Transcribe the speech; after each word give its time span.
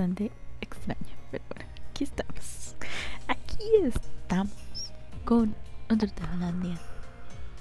bastante 0.00 0.30
extraño. 0.62 1.14
Pero 1.30 1.44
bueno, 1.54 1.70
aquí 1.90 2.04
estamos. 2.04 2.74
Aquí 3.28 3.64
estamos 3.84 4.50
con 5.26 5.54
otro 5.90 6.08
Tailandia 6.08 6.80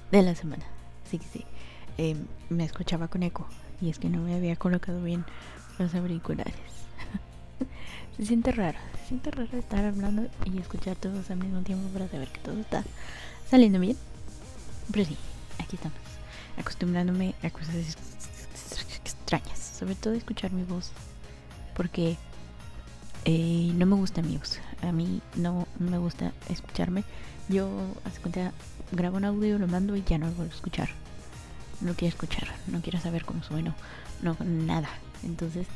de 0.09 0.21
la 0.21 0.33
semana. 0.35 0.63
Sí 1.11 1.19
que 1.19 1.27
sí. 1.27 1.45
Eh, 1.97 2.15
me 2.49 2.63
escuchaba 2.63 3.09
con 3.09 3.23
eco. 3.23 3.45
Y 3.81 3.89
es 3.89 3.99
que 3.99 4.07
no 4.07 4.21
me 4.21 4.35
había 4.35 4.55
colocado 4.55 5.03
bien 5.03 5.25
los 5.79 5.93
auriculares. 5.95 6.55
se 8.17 8.25
siente 8.25 8.53
raro. 8.53 8.77
Se 9.01 9.07
siente 9.09 9.31
raro 9.31 9.57
estar 9.57 9.83
hablando 9.83 10.29
y 10.45 10.59
escuchar 10.59 10.95
todos 10.95 11.29
al 11.31 11.39
mismo 11.39 11.61
tiempo 11.63 11.89
para 11.89 12.07
saber 12.07 12.29
que 12.29 12.39
todo 12.39 12.57
está 12.57 12.85
saliendo 13.49 13.81
bien. 13.81 13.97
Pero 14.93 15.03
sí, 15.03 15.17
aquí 15.57 15.75
estamos. 15.75 15.99
Acostumbrándome 16.57 17.35
a 17.43 17.49
cosas 17.49 17.75
extrañas. 18.95 19.59
Sobre 19.77 19.95
todo 19.95 20.13
escuchar 20.13 20.53
mi 20.53 20.63
voz. 20.63 20.91
Porque 21.75 22.17
eh, 23.25 23.71
no 23.75 23.85
me 23.85 23.95
gusta 23.95 24.21
mi 24.21 24.37
voz. 24.37 24.59
A 24.81 24.91
mí 24.91 25.21
no 25.35 25.67
me 25.77 25.97
gusta 25.97 26.31
escucharme. 26.49 27.03
Yo, 27.47 27.69
hace 28.05 28.21
cuenta, 28.21 28.53
grabo 28.91 29.17
un 29.17 29.25
audio, 29.25 29.57
lo 29.57 29.67
mando 29.67 29.95
y 29.95 30.03
ya 30.03 30.17
no 30.17 30.27
lo 30.27 30.33
vuelvo 30.33 30.51
a 30.51 30.55
escuchar. 30.55 30.89
No 31.81 31.93
quiero 31.93 32.13
escuchar, 32.13 32.47
no 32.67 32.81
quiero 32.81 32.99
saber 32.99 33.25
cómo 33.25 33.43
sueno, 33.43 33.73
no, 34.21 34.37
nada. 34.43 34.89
Entonces 35.23 35.67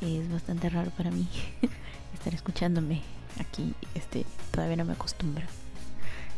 es 0.00 0.30
bastante 0.30 0.68
raro 0.68 0.90
para 0.90 1.10
mí 1.10 1.28
estar 2.14 2.34
escuchándome 2.34 3.02
aquí. 3.40 3.74
Este, 3.94 4.24
todavía 4.50 4.76
no 4.76 4.84
me 4.84 4.92
acostumbro. 4.92 5.46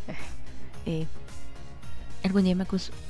Eh, 0.86 1.06
algún 2.25 2.44
día 2.44 2.55
me, 2.55 2.66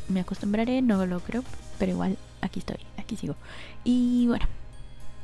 me 0.08 0.20
acostumbraré, 0.20 0.82
no 0.82 1.06
lo 1.06 1.20
creo, 1.20 1.44
pero 1.78 1.92
igual 1.92 2.18
aquí 2.40 2.58
estoy, 2.58 2.78
aquí 2.98 3.16
sigo. 3.16 3.36
Y 3.84 4.26
bueno, 4.26 4.44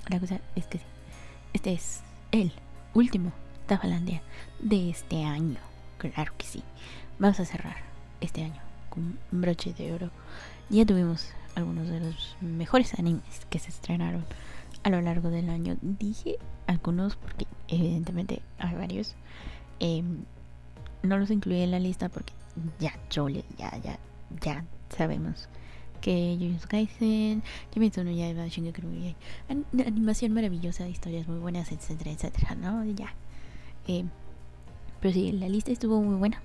la 0.06 0.20
cosa 0.20 0.38
es 0.54 0.66
que 0.66 0.80
este 1.52 1.72
es 1.72 2.02
el 2.36 2.52
último 2.94 3.32
Tafalandia 3.66 4.22
de 4.60 4.90
este 4.90 5.24
año. 5.24 5.56
Claro 5.98 6.32
que 6.36 6.46
sí. 6.46 6.62
Vamos 7.18 7.40
a 7.40 7.44
cerrar 7.44 7.76
este 8.20 8.44
año 8.44 8.60
con 8.90 9.18
un 9.32 9.40
broche 9.40 9.72
de 9.72 9.92
oro. 9.92 10.10
Ya 10.68 10.84
tuvimos 10.84 11.30
algunos 11.54 11.88
de 11.88 12.00
los 12.00 12.36
mejores 12.40 12.98
animes 12.98 13.46
que 13.50 13.58
se 13.58 13.70
estrenaron 13.70 14.24
a 14.82 14.90
lo 14.90 15.00
largo 15.00 15.30
del 15.30 15.48
año. 15.48 15.76
Dije 15.80 16.36
algunos 16.66 17.16
porque 17.16 17.46
evidentemente 17.68 18.42
hay 18.58 18.74
varios. 18.74 19.14
Em, 19.80 20.24
no 21.02 21.18
los 21.18 21.30
incluí 21.30 21.62
en 21.62 21.70
la 21.70 21.78
lista 21.78 22.08
porque 22.08 22.34
ya, 22.78 22.92
ya, 23.58 23.78
ya, 23.80 23.98
ya 24.40 24.64
sabemos 24.96 25.48
que 26.06 26.36
Jujutsu 26.38 26.68
Kaisen, 26.68 27.42
Kimetsu 27.72 28.04
no 28.04 28.12
Yaiba, 28.12 28.46
Shingeki 28.46 28.80
no 29.48 29.82
animación 29.84 30.32
maravillosa, 30.32 30.86
historias 30.88 31.26
muy 31.26 31.40
buenas, 31.40 31.72
etcétera, 31.72 32.12
etcétera, 32.12 32.54
¿no? 32.54 32.84
Ya. 32.84 33.12
Eh, 33.88 34.04
pero 35.00 35.12
sí, 35.12 35.32
la 35.32 35.48
lista 35.48 35.72
estuvo 35.72 36.00
muy 36.00 36.14
buena. 36.14 36.40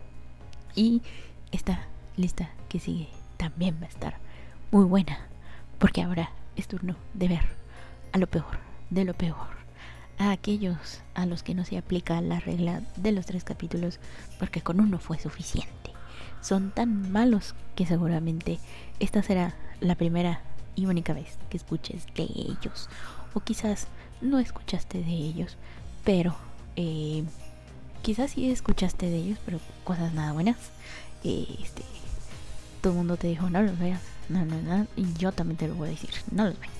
Y 0.73 1.03
esta 1.51 1.85
lista 2.17 2.49
que 2.69 2.79
sigue 2.79 3.09
también 3.37 3.77
va 3.79 3.85
a 3.85 3.89
estar 3.89 4.17
muy 4.71 4.85
buena. 4.85 5.19
Porque 5.77 6.01
ahora 6.01 6.31
es 6.55 6.67
turno 6.67 6.95
de 7.13 7.27
ver 7.27 7.45
a 8.13 8.17
lo 8.17 8.25
peor, 8.25 8.57
de 8.89 9.05
lo 9.05 9.13
peor. 9.13 9.61
A 10.17 10.31
aquellos 10.31 11.03
a 11.13 11.27
los 11.27 11.43
que 11.43 11.53
no 11.53 11.65
se 11.65 11.77
aplica 11.77 12.19
la 12.21 12.39
regla 12.39 12.81
de 12.95 13.11
los 13.11 13.27
tres 13.27 13.43
capítulos 13.43 13.99
porque 14.39 14.61
con 14.61 14.79
uno 14.79 14.97
fue 14.97 15.19
suficiente 15.19 15.80
son 16.41 16.71
tan 16.71 17.11
malos 17.11 17.55
que 17.75 17.85
seguramente 17.85 18.59
esta 18.99 19.23
será 19.23 19.55
la 19.79 19.95
primera 19.95 20.41
y 20.75 20.85
única 20.85 21.13
vez 21.13 21.37
que 21.49 21.57
escuches 21.57 22.05
de 22.15 22.23
ellos. 22.23 22.89
O 23.33 23.39
quizás 23.39 23.87
no 24.21 24.39
escuchaste 24.39 24.99
de 24.99 25.11
ellos, 25.11 25.57
pero 26.03 26.35
eh, 26.75 27.23
quizás 28.01 28.31
sí 28.31 28.51
escuchaste 28.51 29.09
de 29.09 29.17
ellos, 29.17 29.39
pero 29.45 29.59
cosas 29.83 30.13
nada 30.13 30.33
buenas. 30.33 30.57
este, 31.23 31.83
todo 32.81 32.93
el 32.93 32.97
mundo 32.97 33.17
te 33.17 33.27
dijo, 33.27 33.49
no 33.49 33.61
los 33.61 33.77
veas, 33.77 34.01
no, 34.29 34.43
no, 34.45 34.61
no. 34.61 34.87
Y 34.95 35.13
yo 35.13 35.31
también 35.31 35.57
te 35.57 35.67
lo 35.67 35.75
voy 35.75 35.89
a 35.89 35.91
decir, 35.91 36.09
no 36.31 36.45
los 36.45 36.59
veas. 36.59 36.73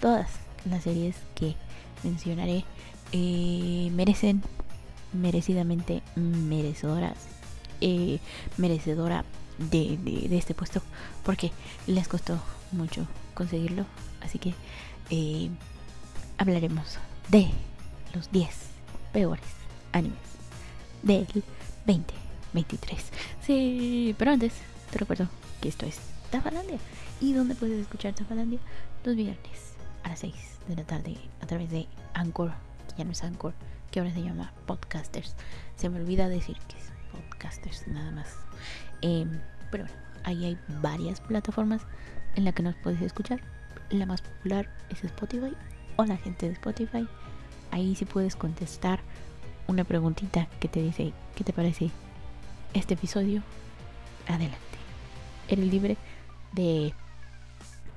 Todas 0.00 0.28
las 0.64 0.82
series 0.82 1.16
que 1.34 1.54
mencionaré 2.02 2.64
eh, 3.12 3.90
merecen 3.92 4.42
merecidamente 5.12 6.02
merecedoras 6.16 7.37
eh, 7.80 8.18
merecedora 8.56 9.24
de, 9.58 9.98
este 10.30 10.54
puesto 10.54 10.82
porque 11.24 11.52
les 11.86 12.08
costó 12.08 12.38
mucho 12.72 13.06
conseguirlo. 13.34 13.86
Así 14.20 14.38
que 14.38 14.54
eh, 15.10 15.50
hablaremos 16.38 16.98
de 17.28 17.50
los 18.14 18.30
10 18.30 18.48
peores 19.12 19.44
animes 19.92 20.18
del 21.02 21.26
2023. 21.86 23.04
Sí, 23.42 24.14
pero 24.18 24.32
antes 24.32 24.52
te 24.90 24.98
recuerdo 24.98 25.28
que 25.60 25.68
esto 25.68 25.86
es 25.86 25.98
Tafalandia. 26.30 26.78
¿Y 27.20 27.32
dónde 27.32 27.54
puedes 27.54 27.80
escuchar 27.80 28.14
Tafalandia? 28.14 28.60
Los 29.04 29.16
viernes 29.16 29.74
a 30.02 30.10
las 30.10 30.20
6 30.20 30.34
de 30.68 30.76
la 30.76 30.84
tarde 30.84 31.16
a 31.40 31.46
través 31.46 31.70
de 31.70 31.86
Anchor, 32.14 32.52
que 32.88 32.98
ya 32.98 33.04
no 33.04 33.12
es 33.12 33.22
Anchor, 33.22 33.54
que 33.90 34.00
ahora 34.00 34.12
se 34.12 34.22
llama 34.22 34.52
Podcasters. 34.66 35.34
Se 35.76 35.88
me 35.88 36.00
olvida 36.00 36.28
decir 36.28 36.56
que 36.68 36.76
es 36.76 36.97
podcasters 37.22 37.86
nada 37.88 38.10
más. 38.10 38.36
Em, 39.00 39.40
pero 39.70 39.84
bueno, 39.84 39.98
ahí 40.24 40.44
hay 40.44 40.58
varias 40.80 41.20
plataformas 41.20 41.82
en 42.34 42.44
las 42.44 42.54
que 42.54 42.62
nos 42.62 42.74
puedes 42.76 43.00
escuchar. 43.00 43.40
La 43.90 44.06
más 44.06 44.22
popular 44.22 44.68
es 44.90 45.04
Spotify 45.04 45.54
o 45.96 46.04
la 46.04 46.16
gente 46.16 46.46
de 46.46 46.52
Spotify. 46.52 47.06
Ahí 47.70 47.94
sí 47.96 48.04
puedes 48.04 48.36
contestar 48.36 49.00
una 49.66 49.84
preguntita 49.84 50.48
que 50.60 50.68
te 50.68 50.82
dice 50.82 51.12
qué 51.34 51.44
te 51.44 51.52
parece 51.52 51.90
este 52.74 52.94
episodio. 52.94 53.42
Adelante. 54.26 54.58
Eres 55.48 55.66
libre 55.66 55.96
de 56.52 56.92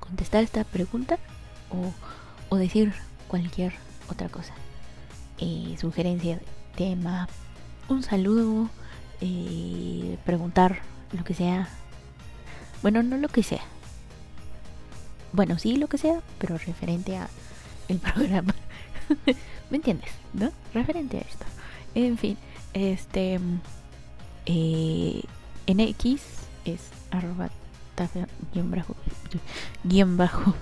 contestar 0.00 0.42
esta 0.42 0.64
pregunta 0.64 1.18
o, 1.70 1.92
o 2.48 2.56
decir 2.56 2.92
cualquier 3.28 3.74
otra 4.08 4.28
cosa. 4.28 4.54
Eh, 5.38 5.76
sugerencia 5.80 6.40
tema, 6.76 7.28
un 7.88 8.02
saludo, 8.02 8.68
eh, 9.24 10.18
preguntar 10.24 10.80
lo 11.12 11.22
que 11.22 11.32
sea. 11.32 11.68
Bueno, 12.82 13.04
no 13.04 13.16
lo 13.16 13.28
que 13.28 13.44
sea. 13.44 13.62
Bueno, 15.32 15.58
sí 15.58 15.76
lo 15.76 15.86
que 15.86 15.96
sea, 15.96 16.20
pero 16.38 16.58
referente 16.58 17.16
a 17.16 17.28
el 17.88 17.98
programa. 18.14 18.54
¿Me 19.70 19.76
entiendes? 19.76 20.10
¿No? 20.32 20.50
Referente 20.74 21.18
a 21.18 21.20
esto. 21.20 21.46
En 21.94 22.18
fin, 22.18 22.36
este 22.74 23.38
eh, 24.46 25.22
en 25.66 25.80
X 25.80 26.22
es 26.64 26.90
arroba 27.12 27.50
guion 28.52 28.72
bajo, 28.72 28.96
guion 29.84 30.16
bajo 30.16 30.54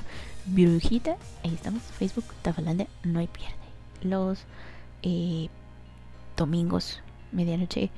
brujita. 0.45 1.17
Ahí 1.43 1.55
estamos. 1.55 1.83
Facebook, 1.83 2.27
Tafalandia, 2.43 2.89
no 3.05 3.21
hay 3.21 3.27
pierde. 3.27 3.55
Los 4.03 4.41
eh, 5.03 5.49
domingos, 6.37 7.01
medianoche, 7.33 7.91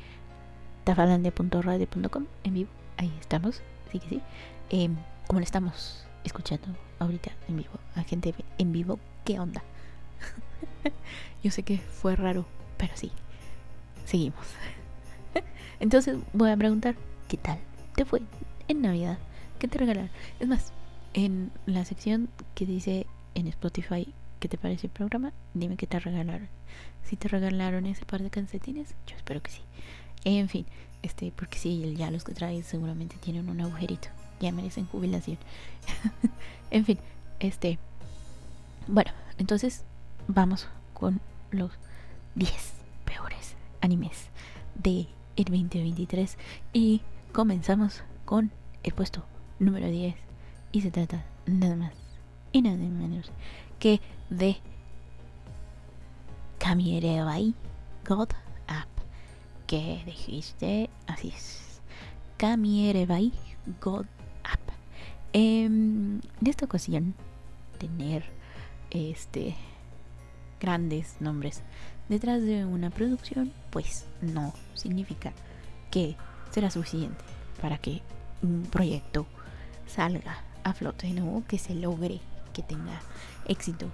tafalandia.radio.com 0.84 2.26
en 2.44 2.55
vivo. 2.55 2.70
Ahí 2.96 3.12
estamos, 3.20 3.62
sí 3.90 3.99
que 3.99 4.08
sí. 4.08 4.20
Eh, 4.70 4.90
como 5.26 5.40
le 5.40 5.44
estamos 5.44 6.05
escuchando 6.25 6.67
ahorita 6.99 7.32
en 7.49 7.56
vivo, 7.56 7.75
a 7.94 8.02
gente 8.02 8.34
en 8.58 8.73
vivo, 8.73 8.99
¿qué 9.25 9.40
onda? 9.40 9.62
Yo 11.43 11.50
sé 11.50 11.62
que 11.62 11.79
fue 11.79 12.17
raro, 12.17 12.46
pero 12.76 12.93
sí, 12.96 13.11
seguimos. 14.05 14.46
Entonces 15.81 16.17
voy 16.32 16.50
a 16.50 16.56
preguntar, 16.56 16.96
¿qué 17.29 17.37
tal 17.37 17.58
te 17.96 18.05
fue 18.05 18.23
en 18.69 18.82
Navidad? 18.82 19.19
¿Qué 19.58 19.69
te 19.69 19.79
regalaron? 19.79 20.11
Es 20.40 20.49
más, 20.49 20.73
en 21.14 21.50
la 21.67 21.84
sección 21.84 22.29
que 22.55 22.67
dice 22.67 23.06
en 23.34 23.46
Spotify 23.49 24.12
¿qué 24.43 24.49
te 24.49 24.58
parece 24.58 24.88
el 24.88 24.93
programa? 24.93 25.32
Dime 25.55 25.76
qué 25.76 25.87
te 25.87 26.00
regalaron. 26.00 26.49
Si 27.05 27.14
te 27.14 27.29
regalaron 27.29 27.87
ese 27.87 28.05
par 28.05 28.25
de 28.25 28.31
calcetines, 28.31 28.96
yo 29.06 29.14
espero 29.14 29.40
que 29.40 29.52
sí. 29.52 29.62
En 30.24 30.48
fin, 30.48 30.66
este, 31.02 31.32
porque 31.34 31.58
sí, 31.58 31.94
ya 31.96 32.10
los 32.10 32.24
que 32.24 32.34
traes 32.34 32.66
seguramente 32.66 33.16
tienen 33.16 33.48
un 33.48 33.60
agujerito. 33.60 34.08
Ya 34.40 34.52
merecen 34.52 34.86
jubilación. 34.86 35.38
en 36.70 36.84
fin, 36.84 36.98
este. 37.40 37.78
Bueno, 38.86 39.10
entonces 39.38 39.84
vamos 40.28 40.69
con 40.94 41.20
los 41.50 41.72
10 42.34 42.50
peores 43.04 43.54
animes 43.80 44.28
de 44.74 45.08
el 45.36 45.44
2023 45.44 46.36
y 46.72 47.02
comenzamos 47.32 48.02
con 48.24 48.50
el 48.82 48.92
puesto 48.92 49.24
número 49.58 49.88
10 49.88 50.14
y 50.72 50.80
se 50.80 50.90
trata 50.90 51.24
nada 51.46 51.76
más 51.76 51.92
y 52.52 52.62
nada 52.62 52.76
menos 52.76 53.30
que 53.78 54.00
de 54.30 54.56
Kamierebai 56.58 57.54
God 58.06 58.28
¿Qué 59.72 60.02
dijiste? 60.04 60.90
Así 61.06 61.28
es. 61.28 61.80
Kamierebai 62.36 63.32
God 63.80 64.04
Up. 64.44 64.72
Em, 65.32 66.20
en 66.42 66.46
esta 66.46 66.66
ocasión, 66.66 67.14
tener 67.78 68.22
este 68.90 69.54
grandes 70.60 71.16
nombres 71.20 71.62
detrás 72.10 72.42
de 72.42 72.66
una 72.66 72.90
producción, 72.90 73.50
pues 73.70 74.04
no 74.20 74.52
significa 74.74 75.32
que 75.90 76.16
será 76.50 76.70
suficiente 76.70 77.24
para 77.62 77.78
que 77.78 78.02
un 78.42 78.64
proyecto 78.64 79.26
salga 79.86 80.44
a 80.64 80.74
flote, 80.74 81.14
¿no? 81.14 81.44
Que 81.48 81.56
se 81.56 81.74
logre, 81.74 82.20
que 82.52 82.62
tenga 82.62 83.00
éxito 83.48 83.86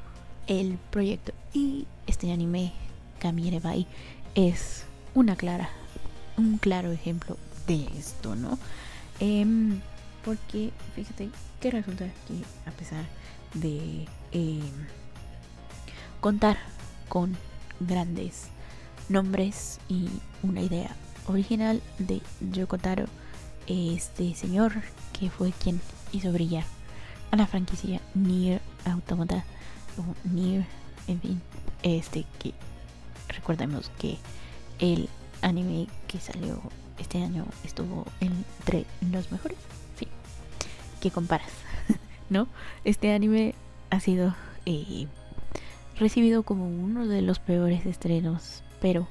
el 0.49 0.77
proyecto. 0.91 1.35
Y 1.55 1.87
este 2.09 2.33
anime, 2.33 2.73
Kamiere 3.21 3.61
Bai, 3.61 3.87
es 4.35 4.88
una 5.19 5.35
clara, 5.35 5.69
un 6.37 6.59
claro 6.59 6.93
ejemplo 6.93 7.37
de 7.67 7.89
esto, 7.99 8.37
¿no? 8.37 8.57
Em, 9.19 9.81
porque 10.25 10.71
fíjate 10.95 11.31
que 11.61 11.73
resulta 11.73 12.05
que 12.05 12.71
a 12.71 12.71
pesar 12.71 13.05
de 13.55 14.07
em, 14.31 14.61
contar 16.21 16.57
con 17.09 17.37
grandes 17.81 18.47
nombres 19.09 19.81
y 19.89 20.09
una 20.45 20.61
idea 20.61 20.95
original 21.27 21.83
de 21.99 22.23
Yokotaro, 22.53 23.07
este 23.67 24.37
señor 24.37 24.73
que 25.19 25.31
fue 25.31 25.51
quien 25.51 25.81
hizo 26.13 26.33
brillar 26.33 26.65
a 27.33 27.37
la 27.37 27.49
franquicia 27.49 28.01
Nier 28.15 28.63
Automata 28.85 29.45
o 29.97 30.29
Nier, 30.29 30.65
en 31.09 31.21
fin, 31.21 31.43
este 31.83 32.25
que 32.39 32.55
recordemos 33.29 33.91
que 33.99 34.17
el 34.79 35.09
anime 35.43 35.87
que 36.07 36.21
salió 36.21 36.61
este 36.99 37.23
año 37.23 37.47
estuvo 37.65 38.07
entre 38.21 38.85
los 39.11 39.31
mejores, 39.31 39.59
sí, 39.99 40.09
que 41.01 41.11
comparas, 41.11 41.51
¿no? 42.31 42.49
Este 42.85 43.13
anime 43.13 43.55
ha 43.91 44.01
sido 44.01 44.35
eh, 44.67 45.07
recibido 45.99 46.43
como 46.43 46.67
uno 46.67 47.07
de 47.07 47.23
los 47.23 47.39
peores 47.39 47.87
estrenos, 47.87 48.63
pero 48.81 49.09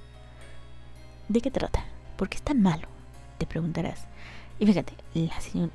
¿de 1.29 1.41
qué 1.41 1.51
trata? 1.51 1.85
¿Por 2.17 2.29
qué 2.29 2.37
es 2.37 2.43
tan 2.43 2.61
malo? 2.61 2.87
Te 3.37 3.45
preguntarás. 3.45 4.05
Y 4.59 4.65
fíjate, 4.65 4.93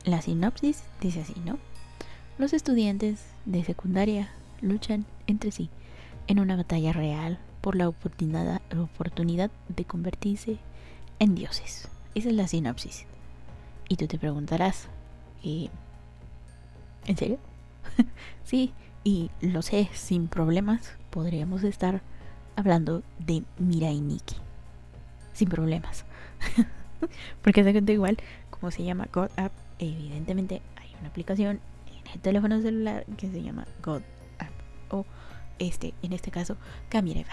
la, 0.04 0.22
sinopsis 0.22 0.82
dice 1.00 1.20
así, 1.20 1.34
¿no? 1.44 1.58
Los 2.38 2.52
estudiantes 2.52 3.20
de 3.44 3.62
secundaria 3.62 4.32
luchan 4.60 5.06
entre 5.26 5.52
sí 5.52 5.70
en 6.26 6.40
una 6.40 6.56
batalla 6.56 6.92
real 6.92 7.38
por 7.62 7.76
la 7.76 7.88
oportunidad, 7.88 8.60
oportunidad 8.76 9.50
de 9.68 9.84
convertirse 9.86 10.58
en 11.18 11.34
dioses. 11.34 11.88
Esa 12.14 12.28
es 12.28 12.34
la 12.34 12.48
sinopsis. 12.48 13.06
Y 13.88 13.96
tú 13.96 14.06
te 14.06 14.18
preguntarás, 14.18 14.88
¿en 15.42 15.70
serio? 17.16 17.38
sí, 18.44 18.72
y 19.04 19.30
lo 19.40 19.62
sé, 19.62 19.88
sin 19.94 20.28
problemas 20.28 20.92
podríamos 21.10 21.62
estar 21.62 22.02
hablando 22.56 23.02
de 23.18 23.44
Mirai 23.58 24.00
Nikki. 24.00 24.36
Sin 25.32 25.48
problemas. 25.48 26.04
Porque 27.42 27.64
se 27.64 27.72
cuenta 27.72 27.92
igual, 27.92 28.18
como 28.50 28.70
se 28.70 28.84
llama 28.84 29.08
God 29.12 29.30
App, 29.36 29.52
evidentemente 29.78 30.62
hay 30.76 30.88
una 31.00 31.08
aplicación 31.08 31.60
en 31.86 32.12
el 32.12 32.20
teléfono 32.20 32.60
celular 32.60 33.04
que 33.16 33.30
se 33.30 33.42
llama 33.42 33.66
God 33.82 34.02
App. 34.38 35.06
Este, 35.58 35.94
en 36.02 36.12
este 36.12 36.30
caso, 36.30 36.56
Kamirai 36.88 37.24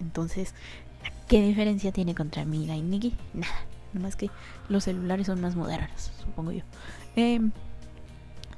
Entonces, 0.00 0.54
¿qué 1.28 1.42
diferencia 1.42 1.92
tiene 1.92 2.14
contra 2.14 2.44
Mirai 2.44 2.82
Nikki? 2.82 3.14
Nada. 3.34 3.54
Nomás 3.92 4.16
que 4.16 4.30
los 4.68 4.84
celulares 4.84 5.26
son 5.26 5.40
más 5.40 5.56
modernos, 5.56 6.10
supongo 6.20 6.52
yo. 6.52 6.62
Em, 7.16 7.52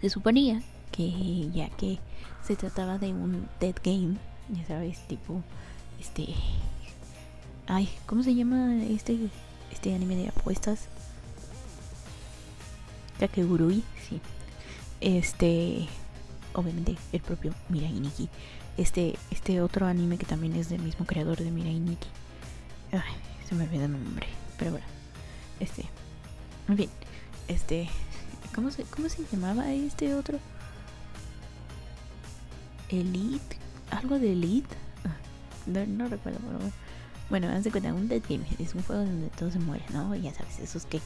se 0.00 0.10
suponía 0.10 0.62
que 0.90 1.50
ya 1.52 1.68
que 1.70 1.98
se 2.42 2.56
trataba 2.56 2.98
de 2.98 3.12
un 3.12 3.48
dead 3.60 3.76
game, 3.82 4.16
ya 4.48 4.66
sabes, 4.66 4.98
tipo, 5.06 5.42
este, 6.00 6.34
ay, 7.66 7.88
¿cómo 8.06 8.22
se 8.22 8.34
llama 8.34 8.82
este, 8.84 9.18
este 9.70 9.94
anime 9.94 10.16
de 10.16 10.28
apuestas? 10.28 10.88
Kakegurui, 13.20 13.84
sí. 14.08 14.20
Este, 15.00 15.86
obviamente 16.54 16.96
el 17.12 17.20
propio 17.20 17.54
Mirai 17.68 17.92
Nikki. 17.92 18.28
Este, 18.76 19.16
este 19.30 19.60
otro 19.60 19.86
anime 19.86 20.16
que 20.16 20.26
también 20.26 20.54
es 20.56 20.68
del 20.70 20.80
mismo 20.80 21.04
creador 21.06 21.38
de 21.38 21.50
Mirai 21.50 21.78
Nikki. 21.78 22.08
Ay, 22.92 23.14
se 23.48 23.54
me 23.54 23.64
olvidó 23.64 23.84
el 23.84 23.92
nombre, 23.92 24.26
pero 24.58 24.72
bueno. 24.72 24.86
Este, 25.58 25.84
en 26.68 26.76
fin, 26.76 26.90
este, 27.48 27.88
¿cómo 28.54 28.70
se, 28.70 28.84
cómo 28.84 29.08
se 29.08 29.24
llamaba 29.30 29.70
este 29.72 30.14
otro? 30.14 30.38
Elite, 32.88 33.56
algo 33.90 34.18
de 34.18 34.32
Elite. 34.32 34.74
Ah, 35.04 35.16
no, 35.66 36.08
recuerdo, 36.08 36.38
pero 36.40 36.58
bueno. 36.58 36.72
Bueno, 37.28 37.60
de 37.60 37.70
cuenta, 37.70 37.94
un 37.94 38.08
Dead 38.08 38.22
Game 38.28 38.44
es 38.58 38.74
un 38.74 38.82
juego 38.82 39.04
donde 39.04 39.28
todos 39.30 39.52
se 39.52 39.60
mueren, 39.60 39.86
¿no? 39.92 40.14
Ya 40.16 40.34
sabes, 40.34 40.58
eso 40.58 40.78
es 40.78 40.84
que, 40.84 41.00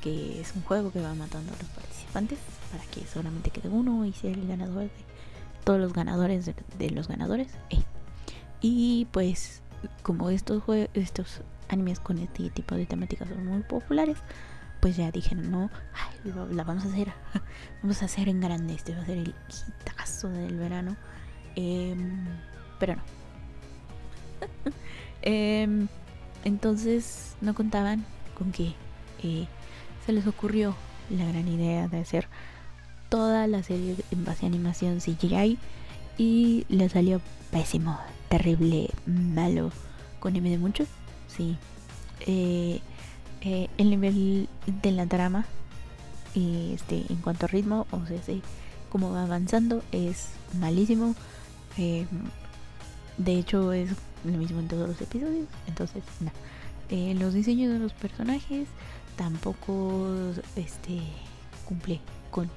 que 0.00 0.40
es 0.40 0.54
un 0.54 0.62
juego 0.62 0.90
que 0.90 1.02
va 1.02 1.14
matando 1.14 1.52
a 1.52 1.56
los 1.56 1.68
participantes 1.68 2.38
para 2.72 2.84
que 2.84 3.06
solamente 3.06 3.50
quede 3.50 3.68
uno 3.68 4.06
y 4.06 4.14
sea 4.14 4.30
el 4.30 4.46
ganador 4.46 4.84
de 4.84 4.90
todos 5.68 5.78
los 5.78 5.92
ganadores 5.92 6.50
de, 6.78 6.90
los 6.92 7.08
ganadores. 7.08 7.48
Eh. 7.68 7.82
Y 8.62 9.06
pues, 9.10 9.60
como 10.02 10.30
estos, 10.30 10.62
estos 10.94 11.42
animes 11.68 12.00
con 12.00 12.16
este 12.16 12.48
tipo 12.48 12.74
de 12.74 12.86
temáticas 12.86 13.28
son 13.28 13.44
muy 13.44 13.60
populares, 13.60 14.16
pues 14.80 14.96
ya 14.96 15.10
dijeron, 15.10 15.50
no, 15.50 15.68
la 16.24 16.64
vamos 16.64 16.86
a 16.86 16.88
hacer, 16.88 17.12
vamos 17.82 18.00
a 18.00 18.06
hacer 18.06 18.30
en 18.30 18.40
grande, 18.40 18.72
este 18.72 18.94
va 18.94 19.02
a 19.02 19.04
ser 19.04 19.18
el 19.18 19.34
hitazo 19.82 20.30
del 20.30 20.56
verano. 20.56 20.96
Em, 21.54 22.24
pero 22.78 22.96
no. 22.96 23.02
Em, 25.20 25.86
entonces 26.44 27.36
no 27.42 27.54
contaban 27.54 28.06
con 28.38 28.52
que 28.52 28.72
eh, 29.22 29.46
se 30.06 30.14
les 30.14 30.26
ocurrió 30.26 30.74
la 31.10 31.26
gran 31.26 31.46
idea 31.46 31.88
de 31.88 32.00
hacer 32.00 32.26
toda 33.08 33.46
la 33.46 33.62
serie 33.62 33.96
en 34.10 34.24
base 34.24 34.46
a 34.46 34.48
animación 34.48 35.00
CGI 35.00 35.58
y 36.18 36.66
le 36.68 36.88
salió 36.88 37.20
pésimo, 37.50 37.98
terrible, 38.28 38.90
malo, 39.06 39.70
con 40.20 40.36
M 40.36 40.48
de 40.48 40.58
mucho. 40.58 40.84
Sí. 41.28 41.56
Eh, 42.26 42.80
eh, 43.40 43.68
el 43.78 43.90
nivel 43.90 44.48
de 44.66 44.92
la 44.92 45.06
trama, 45.06 45.46
este, 46.34 47.04
en 47.08 47.16
cuanto 47.16 47.46
a 47.46 47.48
ritmo, 47.48 47.86
o 47.90 48.04
sea, 48.06 48.22
sí, 48.22 48.42
como 48.90 49.12
va 49.12 49.22
avanzando, 49.22 49.82
es 49.92 50.30
malísimo. 50.58 51.14
Eh, 51.76 52.06
de 53.16 53.38
hecho, 53.38 53.72
es 53.72 53.90
lo 54.24 54.36
mismo 54.36 54.60
en 54.60 54.68
todos 54.68 54.88
los 54.88 55.00
episodios. 55.00 55.46
Entonces, 55.66 56.02
no. 56.20 56.30
Los 56.90 57.34
diseños 57.34 57.70
de 57.70 57.78
los 57.78 57.92
personajes 57.92 58.66
tampoco 59.16 60.08
este 60.56 61.00
cumple 61.66 62.00
con 62.30 62.48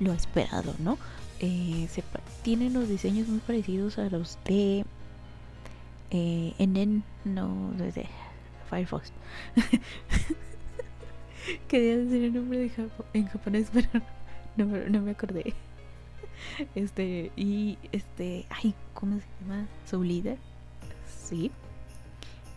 lo 0.00 0.12
esperado, 0.12 0.74
¿no? 0.78 0.98
Eh, 1.38 1.88
se, 1.90 2.02
tienen 2.42 2.74
los 2.74 2.88
diseños 2.88 3.28
muy 3.28 3.38
parecidos 3.38 3.98
a 3.98 4.10
los 4.10 4.38
de 4.44 4.84
eh, 6.10 6.54
en 6.58 7.04
no 7.24 7.72
desde 7.76 8.08
Firefox. 8.68 9.12
Quería 11.68 11.96
decir 11.96 12.24
el 12.24 12.34
nombre 12.34 12.58
de 12.58 12.70
en 13.14 13.26
japonés, 13.26 13.70
pero 13.72 13.88
no, 14.56 14.66
no 14.66 15.00
me 15.00 15.12
acordé. 15.12 15.54
Este, 16.74 17.30
y 17.36 17.78
este, 17.92 18.46
ay, 18.50 18.74
¿cómo 18.94 19.20
se 19.20 19.26
llama? 19.42 19.66
Su. 19.88 20.02
Sí. 21.06 21.50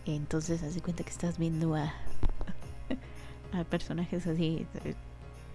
Entonces, 0.06 0.62
hace 0.62 0.80
cuenta 0.80 1.04
que 1.04 1.10
estás 1.10 1.38
viendo 1.38 1.74
a, 1.74 1.92
a 3.52 3.64
personajes 3.64 4.26
así, 4.26 4.66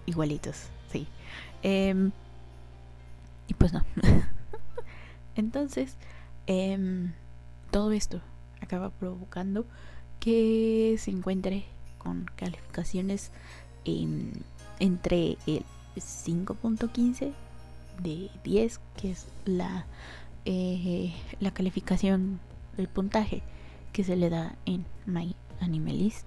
igualitos, 0.06 0.68
Em, 1.62 2.12
y 3.48 3.54
pues 3.54 3.72
no. 3.72 3.84
Entonces, 5.36 5.96
em, 6.46 7.12
todo 7.70 7.92
esto 7.92 8.20
acaba 8.60 8.90
provocando 8.90 9.66
que 10.20 10.96
se 10.98 11.10
encuentre 11.10 11.64
con 11.98 12.26
calificaciones 12.36 13.30
entre 13.84 15.38
el 15.46 15.64
5.15 15.96 17.32
de 18.02 18.30
10, 18.44 18.80
que 18.96 19.10
es 19.10 19.26
la, 19.44 19.86
eh, 20.44 21.12
la 21.40 21.50
calificación, 21.50 22.40
el 22.76 22.88
puntaje 22.88 23.42
que 23.92 24.04
se 24.04 24.16
le 24.16 24.30
da 24.30 24.54
en 24.66 24.84
My 25.06 25.34
Anime 25.60 25.92
List. 25.92 26.26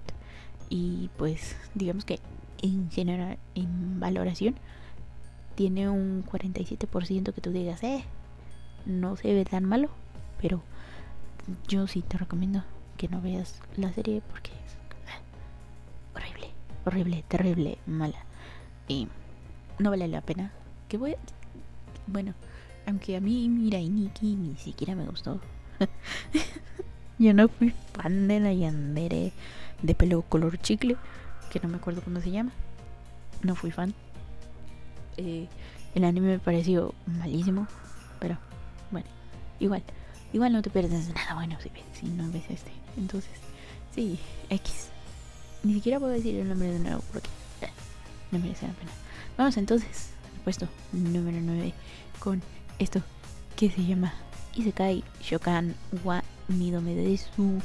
Y 0.68 1.10
pues 1.16 1.56
digamos 1.74 2.04
que 2.04 2.20
en 2.62 2.90
general, 2.90 3.38
en 3.54 4.00
valoración, 4.00 4.56
tiene 5.54 5.88
un 5.88 6.24
47% 6.24 7.32
que 7.32 7.40
tú 7.40 7.50
digas, 7.50 7.82
eh, 7.82 8.04
no 8.86 9.16
se 9.16 9.32
ve 9.32 9.44
tan 9.44 9.64
malo, 9.64 9.88
pero 10.40 10.62
yo 11.68 11.86
sí 11.86 12.02
te 12.02 12.18
recomiendo 12.18 12.62
que 12.96 13.08
no 13.08 13.20
veas 13.20 13.60
la 13.76 13.92
serie 13.92 14.22
porque 14.30 14.50
es 14.50 14.76
horrible, 16.14 16.50
horrible, 16.84 17.24
terrible, 17.28 17.78
mala. 17.86 18.18
Y 18.88 19.08
no 19.78 19.90
vale 19.90 20.08
la 20.08 20.20
pena. 20.20 20.52
Que 20.88 20.96
voy. 20.98 21.16
Bueno, 22.06 22.34
aunque 22.86 23.16
a 23.16 23.20
mí 23.20 23.48
Mira 23.48 23.78
y 23.78 23.88
Nikki 23.88 24.36
ni 24.36 24.56
siquiera 24.56 24.94
me 24.94 25.06
gustó. 25.06 25.40
Yo 27.18 27.32
no 27.32 27.48
fui 27.48 27.72
fan 27.92 28.28
de 28.28 28.40
la 28.40 28.52
Yandere 28.52 29.32
de 29.82 29.94
pelo 29.94 30.22
color 30.22 30.58
chicle, 30.58 30.96
que 31.50 31.60
no 31.60 31.68
me 31.68 31.76
acuerdo 31.76 32.02
cómo 32.02 32.20
se 32.20 32.30
llama. 32.30 32.52
No 33.42 33.54
fui 33.54 33.70
fan. 33.70 33.94
Eh, 35.16 35.48
el 35.94 36.04
anime 36.04 36.28
me 36.28 36.38
pareció 36.38 36.94
malísimo, 37.06 37.66
pero 38.18 38.36
bueno, 38.90 39.06
igual, 39.60 39.82
igual 40.32 40.52
no 40.52 40.62
te 40.62 40.70
pierdes 40.70 41.08
nada 41.14 41.34
bueno 41.34 41.56
si, 41.60 41.70
si 41.98 42.06
no 42.06 42.30
ves 42.32 42.44
este. 42.48 42.72
Entonces, 42.96 43.32
sí, 43.94 44.18
X. 44.50 44.88
Ni 45.62 45.74
siquiera 45.74 45.98
puedo 45.98 46.12
decir 46.12 46.34
el 46.36 46.48
nombre 46.48 46.70
de 46.70 46.78
nuevo 46.78 47.02
porque 47.12 47.28
eh, 47.62 47.70
no 48.30 48.38
merece 48.38 48.66
la 48.66 48.72
pena. 48.74 48.90
Vamos 49.38 49.56
entonces 49.56 50.10
al 50.34 50.40
puesto 50.42 50.68
número 50.92 51.38
9 51.40 51.72
con 52.18 52.42
esto 52.78 53.02
que 53.56 53.70
se 53.70 53.84
llama 53.84 54.12
Isekai 54.54 55.02
Shokan 55.22 55.74
wa 56.04 56.22
Midome 56.48 56.94
Desu. 56.94 57.60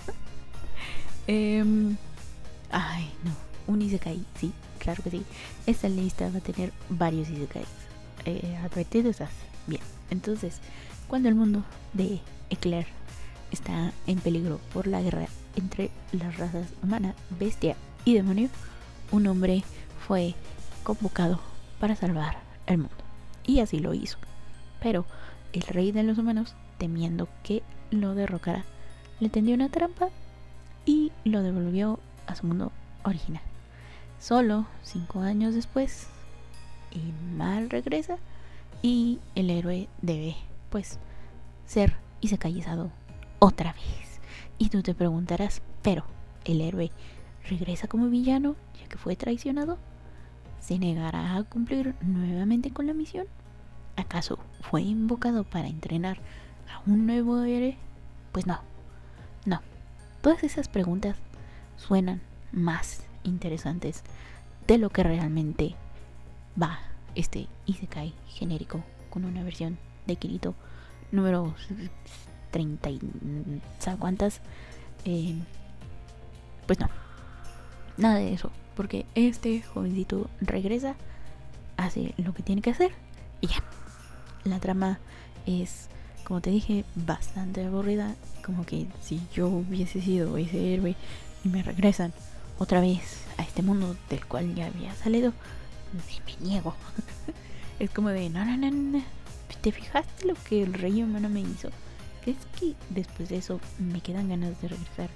eh, 1.26 1.64
ay, 2.70 3.10
no, 3.24 3.32
un 3.72 3.82
Isekai, 3.82 4.24
sí, 4.38 4.52
claro 4.84 5.02
que 5.02 5.10
sí. 5.10 5.22
Esta 5.66 5.88
lista 5.88 6.30
va 6.30 6.38
a 6.38 6.42
tener 6.42 6.72
varios 6.88 7.28
Isekais. 7.30 7.66
Eh, 8.26 8.56
advertido 8.62 9.10
estás. 9.10 9.30
Bien, 9.66 9.82
entonces, 10.10 10.60
cuando 11.08 11.28
el 11.28 11.34
mundo 11.34 11.64
de 11.94 12.20
Eclair 12.50 12.86
está 13.50 13.92
en 14.06 14.18
peligro 14.18 14.60
por 14.72 14.86
la 14.86 15.00
guerra 15.00 15.26
entre 15.56 15.90
las 16.12 16.36
razas 16.36 16.66
humana, 16.82 17.14
bestia 17.38 17.76
y 18.04 18.14
demonio, 18.14 18.48
un 19.10 19.26
hombre 19.26 19.64
fue 20.06 20.34
convocado 20.82 21.40
para 21.80 21.96
salvar 21.96 22.38
el 22.66 22.78
mundo. 22.78 22.94
Y 23.46 23.60
así 23.60 23.78
lo 23.78 23.94
hizo. 23.94 24.18
Pero 24.82 25.06
el 25.52 25.62
rey 25.62 25.92
de 25.92 26.02
los 26.02 26.18
humanos, 26.18 26.54
temiendo 26.78 27.28
que 27.42 27.62
lo 27.90 28.14
derrocara, 28.14 28.64
le 29.20 29.28
tendió 29.28 29.54
una 29.54 29.70
trampa 29.70 30.08
y 30.84 31.12
lo 31.24 31.42
devolvió 31.42 32.00
a 32.26 32.34
su 32.34 32.46
mundo 32.46 32.72
original. 33.04 33.42
Solo 34.24 34.64
cinco 34.82 35.20
años 35.20 35.54
después, 35.54 36.06
el 36.92 37.12
mal 37.36 37.68
regresa 37.68 38.16
y 38.80 39.18
el 39.34 39.50
héroe 39.50 39.86
debe, 40.00 40.34
pues, 40.70 40.98
ser 41.66 41.98
y 42.22 42.28
se 42.28 42.38
otra 43.38 43.74
vez. 43.74 44.20
Y 44.56 44.70
tú 44.70 44.82
te 44.82 44.94
preguntarás, 44.94 45.60
pero 45.82 46.04
el 46.46 46.62
héroe 46.62 46.90
regresa 47.50 47.86
como 47.86 48.08
villano 48.08 48.56
ya 48.80 48.88
que 48.88 48.96
fue 48.96 49.14
traicionado. 49.14 49.76
¿Se 50.58 50.78
negará 50.78 51.36
a 51.36 51.42
cumplir 51.42 51.94
nuevamente 52.00 52.70
con 52.70 52.86
la 52.86 52.94
misión? 52.94 53.26
¿Acaso 53.94 54.38
fue 54.62 54.80
invocado 54.80 55.44
para 55.44 55.68
entrenar 55.68 56.16
a 56.72 56.80
un 56.90 57.04
nuevo 57.04 57.42
héroe? 57.42 57.76
Pues 58.32 58.46
no, 58.46 58.58
no. 59.44 59.60
Todas 60.22 60.44
esas 60.44 60.68
preguntas 60.68 61.18
suenan 61.76 62.22
más 62.52 63.02
interesantes 63.24 64.02
de 64.66 64.78
lo 64.78 64.90
que 64.90 65.02
realmente 65.02 65.74
va 66.60 66.78
este 67.14 67.48
Isekai 67.66 68.14
genérico 68.28 68.82
con 69.10 69.24
una 69.24 69.42
versión 69.42 69.78
de 70.06 70.16
Kirito 70.16 70.54
número 71.12 71.54
30 72.50 72.90
y 72.90 73.00
¿sabes 73.78 73.98
cuántas? 73.98 74.40
Eh, 75.04 75.34
pues 76.66 76.80
no, 76.80 76.88
nada 77.96 78.16
de 78.16 78.32
eso, 78.32 78.50
porque 78.74 79.06
este 79.14 79.62
jovencito 79.62 80.28
regresa, 80.40 80.96
hace 81.76 82.14
lo 82.16 82.32
que 82.32 82.42
tiene 82.42 82.62
que 82.62 82.70
hacer 82.70 82.92
y 83.40 83.48
ya. 83.48 83.62
La 84.44 84.60
trama 84.60 84.98
es, 85.46 85.88
como 86.24 86.40
te 86.40 86.50
dije, 86.50 86.84
bastante 86.94 87.64
aburrida, 87.64 88.14
como 88.44 88.64
que 88.66 88.86
si 89.02 89.20
yo 89.34 89.48
hubiese 89.48 90.00
sido 90.00 90.36
ese 90.36 90.74
héroe 90.74 90.96
y 91.44 91.48
me 91.48 91.62
regresan 91.62 92.12
otra 92.58 92.80
vez 92.80 93.24
a 93.38 93.42
este 93.42 93.62
mundo 93.62 93.96
del 94.08 94.24
cual 94.26 94.54
ya 94.54 94.66
había 94.66 94.94
salido, 94.94 95.32
me 95.92 96.46
niego. 96.46 96.74
es 97.78 97.90
como 97.90 98.10
de, 98.10 98.28
no, 98.30 98.44
no, 98.44 98.56
no, 98.56 98.70
no, 98.70 99.02
¿te 99.60 99.72
fijaste 99.72 100.26
lo 100.26 100.34
que 100.34 100.62
el 100.62 100.74
rey 100.74 101.02
humano 101.02 101.28
me 101.28 101.40
hizo? 101.40 101.70
¿Crees 102.22 102.38
que 102.58 102.74
después 102.90 103.28
de 103.28 103.38
eso 103.38 103.60
me 103.78 104.00
quedan 104.00 104.28
ganas 104.28 104.60
de 104.60 104.68
regresar 104.68 105.10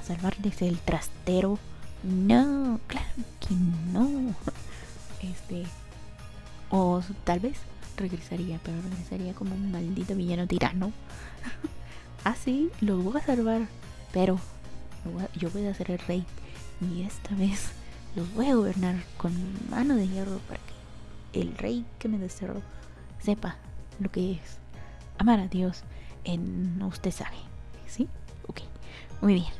a 0.00 0.04
salvarles 0.04 0.62
el 0.62 0.78
trastero? 0.78 1.58
No, 2.02 2.80
claro 2.86 3.06
que 3.40 3.54
no. 3.92 4.34
Este, 5.22 5.62
o 6.68 7.00
tal 7.22 7.38
vez 7.38 7.56
regresaría, 7.96 8.58
pero 8.64 8.82
regresaría 8.82 9.34
como 9.34 9.54
un 9.54 9.70
maldito 9.70 10.16
villano 10.16 10.48
tirano. 10.48 10.92
Así 12.24 12.70
ah, 12.74 12.76
los 12.80 13.04
voy 13.04 13.20
a 13.20 13.24
salvar, 13.24 13.68
pero 14.12 14.40
yo 15.36 15.48
voy 15.50 15.66
a 15.66 15.74
ser 15.74 15.92
el 15.92 16.00
rey 16.00 16.26
y 16.82 17.02
esta 17.02 17.34
vez 17.34 17.72
los 18.16 18.32
voy 18.34 18.46
a 18.48 18.54
gobernar 18.54 18.96
con 19.16 19.32
mano 19.70 19.96
de 19.96 20.08
hierro 20.08 20.38
para 20.48 20.60
que 20.60 21.40
el 21.40 21.56
rey 21.56 21.84
que 21.98 22.08
me 22.08 22.18
desterró 22.18 22.60
sepa 23.20 23.56
lo 24.00 24.10
que 24.10 24.32
es 24.32 24.58
amar 25.18 25.40
a 25.40 25.48
Dios 25.48 25.82
en 26.24 26.82
usted 26.82 27.10
sabe. 27.10 27.36
¿Sí? 27.86 28.08
Ok. 28.48 28.60
Muy 29.20 29.34
bien. 29.34 29.52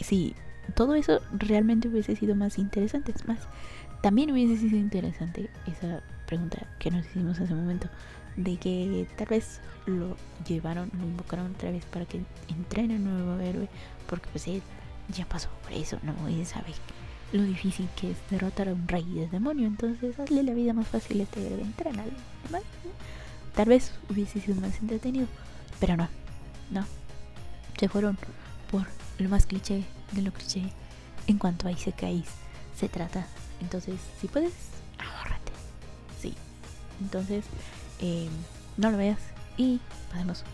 Sí, 0.00 0.34
todo 0.74 0.94
eso 0.94 1.20
realmente 1.32 1.88
hubiese 1.88 2.16
sido 2.16 2.34
más 2.34 2.58
interesante. 2.58 3.12
Es 3.12 3.26
más, 3.26 3.40
también 4.00 4.30
hubiese 4.30 4.56
sido 4.56 4.76
interesante 4.78 5.50
esa 5.66 6.02
pregunta 6.26 6.66
que 6.78 6.90
nos 6.90 7.06
hicimos 7.06 7.38
hace 7.40 7.52
un 7.52 7.60
momento 7.60 7.88
de 8.36 8.56
que 8.56 9.06
tal 9.16 9.26
vez 9.28 9.60
lo 9.86 10.16
llevaron, 10.46 10.90
lo 10.98 11.04
invocaron 11.04 11.52
otra 11.54 11.70
vez 11.70 11.84
para 11.86 12.06
que 12.06 12.20
entrene 12.48 12.96
un 12.96 13.04
nuevo 13.04 13.40
héroe, 13.40 13.68
porque 14.08 14.28
pues 14.30 14.48
él 14.48 14.62
ya 15.08 15.26
pasó 15.26 15.48
por 15.62 15.72
eso, 15.72 15.98
¿no? 16.02 16.28
Y 16.28 16.44
sabe 16.44 16.72
lo 17.32 17.42
difícil 17.42 17.88
que 17.96 18.10
es 18.10 18.16
derrotar 18.30 18.68
a 18.68 18.74
un 18.74 18.86
rey 18.86 19.04
de 19.04 19.26
demonio, 19.28 19.66
entonces 19.66 20.18
hazle 20.18 20.42
la 20.42 20.52
vida 20.52 20.72
más 20.72 20.86
fácil 20.88 21.20
a 21.20 21.22
este 21.24 21.46
entrena 21.60 22.04
Tal 23.54 23.68
vez 23.68 23.92
hubiese 24.08 24.40
sido 24.40 24.60
más 24.60 24.78
entretenido, 24.80 25.26
pero 25.78 25.96
no, 25.96 26.08
no. 26.70 26.86
Se 27.78 27.88
fueron 27.88 28.16
por 28.70 28.86
lo 29.18 29.28
más 29.28 29.46
cliché 29.46 29.84
de 30.12 30.22
lo 30.22 30.32
cliché 30.32 30.62
en 31.26 31.38
cuanto 31.38 31.68
a 31.68 31.72
Isekais 31.72 32.28
se 32.78 32.88
trata. 32.88 33.26
Entonces, 33.60 34.00
si 34.20 34.28
puedes, 34.28 34.52
ahórrate. 34.98 35.52
Sí. 36.20 36.34
Entonces, 37.00 37.44
eh, 38.00 38.28
no 38.76 38.90
lo 38.90 38.96
veas 38.96 39.18
y 39.56 39.80
pasemos 40.10 40.44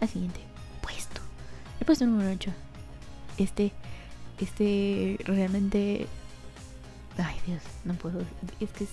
al 0.00 0.08
siguiente 0.08 0.40
puesto. 0.82 1.20
El 1.80 1.86
puesto 1.86 2.06
número 2.06 2.30
8. 2.30 2.52
Este 3.38 3.72
este 4.40 5.18
realmente 5.24 6.06
ay 7.18 7.36
Dios 7.46 7.62
no 7.84 7.94
puedo 7.94 8.20
es 8.60 8.70
que 8.70 8.84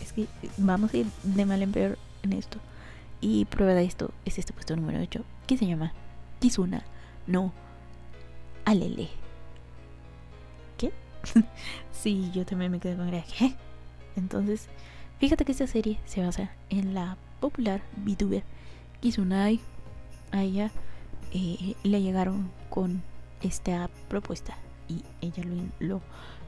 es, 0.00 0.12
que 0.12 0.26
vamos 0.56 0.94
a 0.94 0.96
ir 0.96 1.06
de 1.22 1.46
mal 1.46 1.62
en 1.62 1.72
peor 1.72 1.98
en 2.22 2.32
esto 2.32 2.58
y 3.20 3.44
prueba 3.46 3.74
de 3.74 3.84
esto 3.84 4.12
es 4.24 4.38
este 4.38 4.52
puesto 4.52 4.76
número 4.76 5.00
8 5.00 5.24
que 5.46 5.58
se 5.58 5.66
llama 5.66 5.92
Kizuna 6.40 6.84
no 7.26 7.52
Alele 8.64 9.08
¿qué? 10.78 10.92
sí 11.92 12.30
yo 12.34 12.46
también 12.46 12.72
me 12.72 12.80
quedé 12.80 12.96
con 12.96 13.10
¿qué? 13.10 13.54
entonces 14.16 14.68
fíjate 15.18 15.44
que 15.44 15.52
esta 15.52 15.66
serie 15.66 15.98
se 16.06 16.22
basa 16.22 16.50
en 16.70 16.94
la 16.94 17.16
popular 17.40 17.82
VTuber 17.96 18.42
Kizunai 19.00 19.60
a 20.32 20.42
ella 20.42 20.70
eh, 21.32 21.74
le 21.82 22.02
llegaron 22.02 22.50
con 22.70 23.02
esta 23.46 23.88
propuesta 24.08 24.56
y 24.88 25.02
ella 25.20 25.42
lo, 25.78 26.00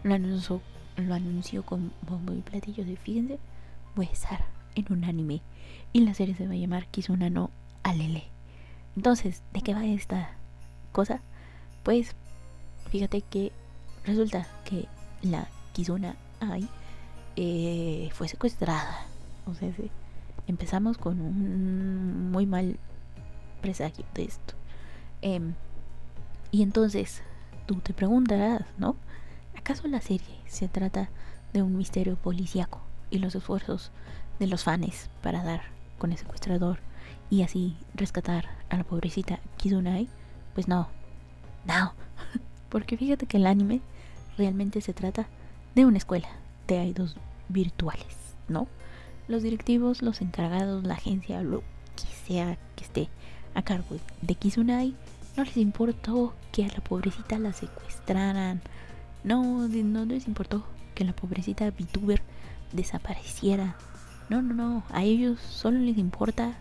lo, 0.03 0.15
anunció, 0.15 0.61
lo 0.97 1.15
anunció 1.15 1.65
con 1.65 1.93
bombo 2.03 2.33
y 2.33 2.41
platillo 2.41 2.85
de 2.85 2.97
fíjense, 2.97 3.39
voy 3.95 4.07
a 4.07 4.13
estar 4.13 4.45
en 4.75 4.87
un 4.91 5.05
anime 5.05 5.43
y 5.93 6.01
la 6.01 6.15
serie 6.15 6.35
se 6.35 6.47
va 6.47 6.53
a 6.53 6.57
llamar 6.57 6.87
Kizuna 6.87 7.31
no 7.31 7.51
Alele. 7.83 8.25
Entonces, 8.97 9.43
¿de 9.53 9.61
qué 9.63 9.75
va 9.75 9.85
esta 9.87 10.31
cosa? 10.93 11.21
Pues 11.83 12.15
fíjate 12.91 13.23
que 13.23 13.53
resulta 14.05 14.47
que 14.65 14.87
la 15.23 15.49
Kizuna 15.73 16.17
Ai 16.41 16.69
eh, 17.37 18.11
fue 18.13 18.29
secuestrada. 18.29 19.07
O 19.47 19.55
sea, 19.55 19.71
empezamos 20.47 20.99
con 20.99 21.21
un 21.21 22.31
muy 22.31 22.47
mal 22.47 22.79
presagio 23.61 24.05
de 24.15 24.25
esto. 24.25 24.55
Eh, 25.23 25.41
y 26.51 26.63
entonces 26.63 27.23
tú 27.67 27.77
te 27.77 27.93
preguntarás, 27.93 28.63
¿no? 28.79 28.97
¿Acaso 29.57 29.89
la 29.89 30.01
serie 30.01 30.41
se 30.47 30.69
trata 30.69 31.11
de 31.53 31.63
un 31.63 31.77
misterio 31.77 32.17
policíaco 32.17 32.81
y 33.11 33.19
los 33.19 33.35
esfuerzos 33.35 33.91
de 34.39 34.47
los 34.47 34.65
fans 34.65 35.11
para 35.23 35.43
dar 35.43 35.63
con 35.99 36.13
el 36.13 36.19
secuestrador 36.19 36.79
y 37.31 37.43
así 37.43 37.77
rescatar 37.95 38.49
a 38.71 38.77
la 38.77 38.85
pobrecita 38.85 39.41
Kizunai, 39.57 40.09
pues 40.55 40.69
no, 40.69 40.89
no, 41.67 41.93
porque 42.69 42.97
fíjate 42.97 43.27
que 43.27 43.37
el 43.37 43.47
anime 43.47 43.81
realmente 44.37 44.81
se 44.81 44.95
trata 44.95 45.27
de 45.75 45.85
una 45.85 45.99
escuela 45.99 46.29
de 46.67 46.85
idols 46.85 47.17
virtuales, 47.49 48.17
¿no? 48.49 48.69
Los 49.27 49.43
directivos, 49.43 50.01
los 50.01 50.21
encargados, 50.23 50.85
la 50.85 50.95
agencia, 50.95 51.43
lo 51.43 51.63
que 51.97 52.07
sea 52.27 52.57
que 52.77 52.85
esté 52.85 53.09
a 53.55 53.63
cargo 53.63 53.97
de 54.23 54.35
Kizunai, 54.35 54.95
no 55.39 55.45
les 55.45 55.57
importó 55.57 56.35
que 56.51 56.65
a 56.65 56.69
la 56.69 56.81
pobrecita 56.81 57.39
la 57.39 57.53
secuestraran. 57.53 58.61
No, 59.23 59.69
no 59.69 60.05
les 60.05 60.27
importó 60.27 60.65
que 60.97 61.05
la 61.05 61.13
pobrecita 61.13 61.71
VTuber 61.71 62.21
desapareciera. 62.73 63.77
No, 64.29 64.43
no, 64.43 64.53
no. 64.53 64.83
A 64.91 65.05
ellos 65.05 65.39
solo 65.41 65.79
les 65.79 65.97
importa 65.97 66.59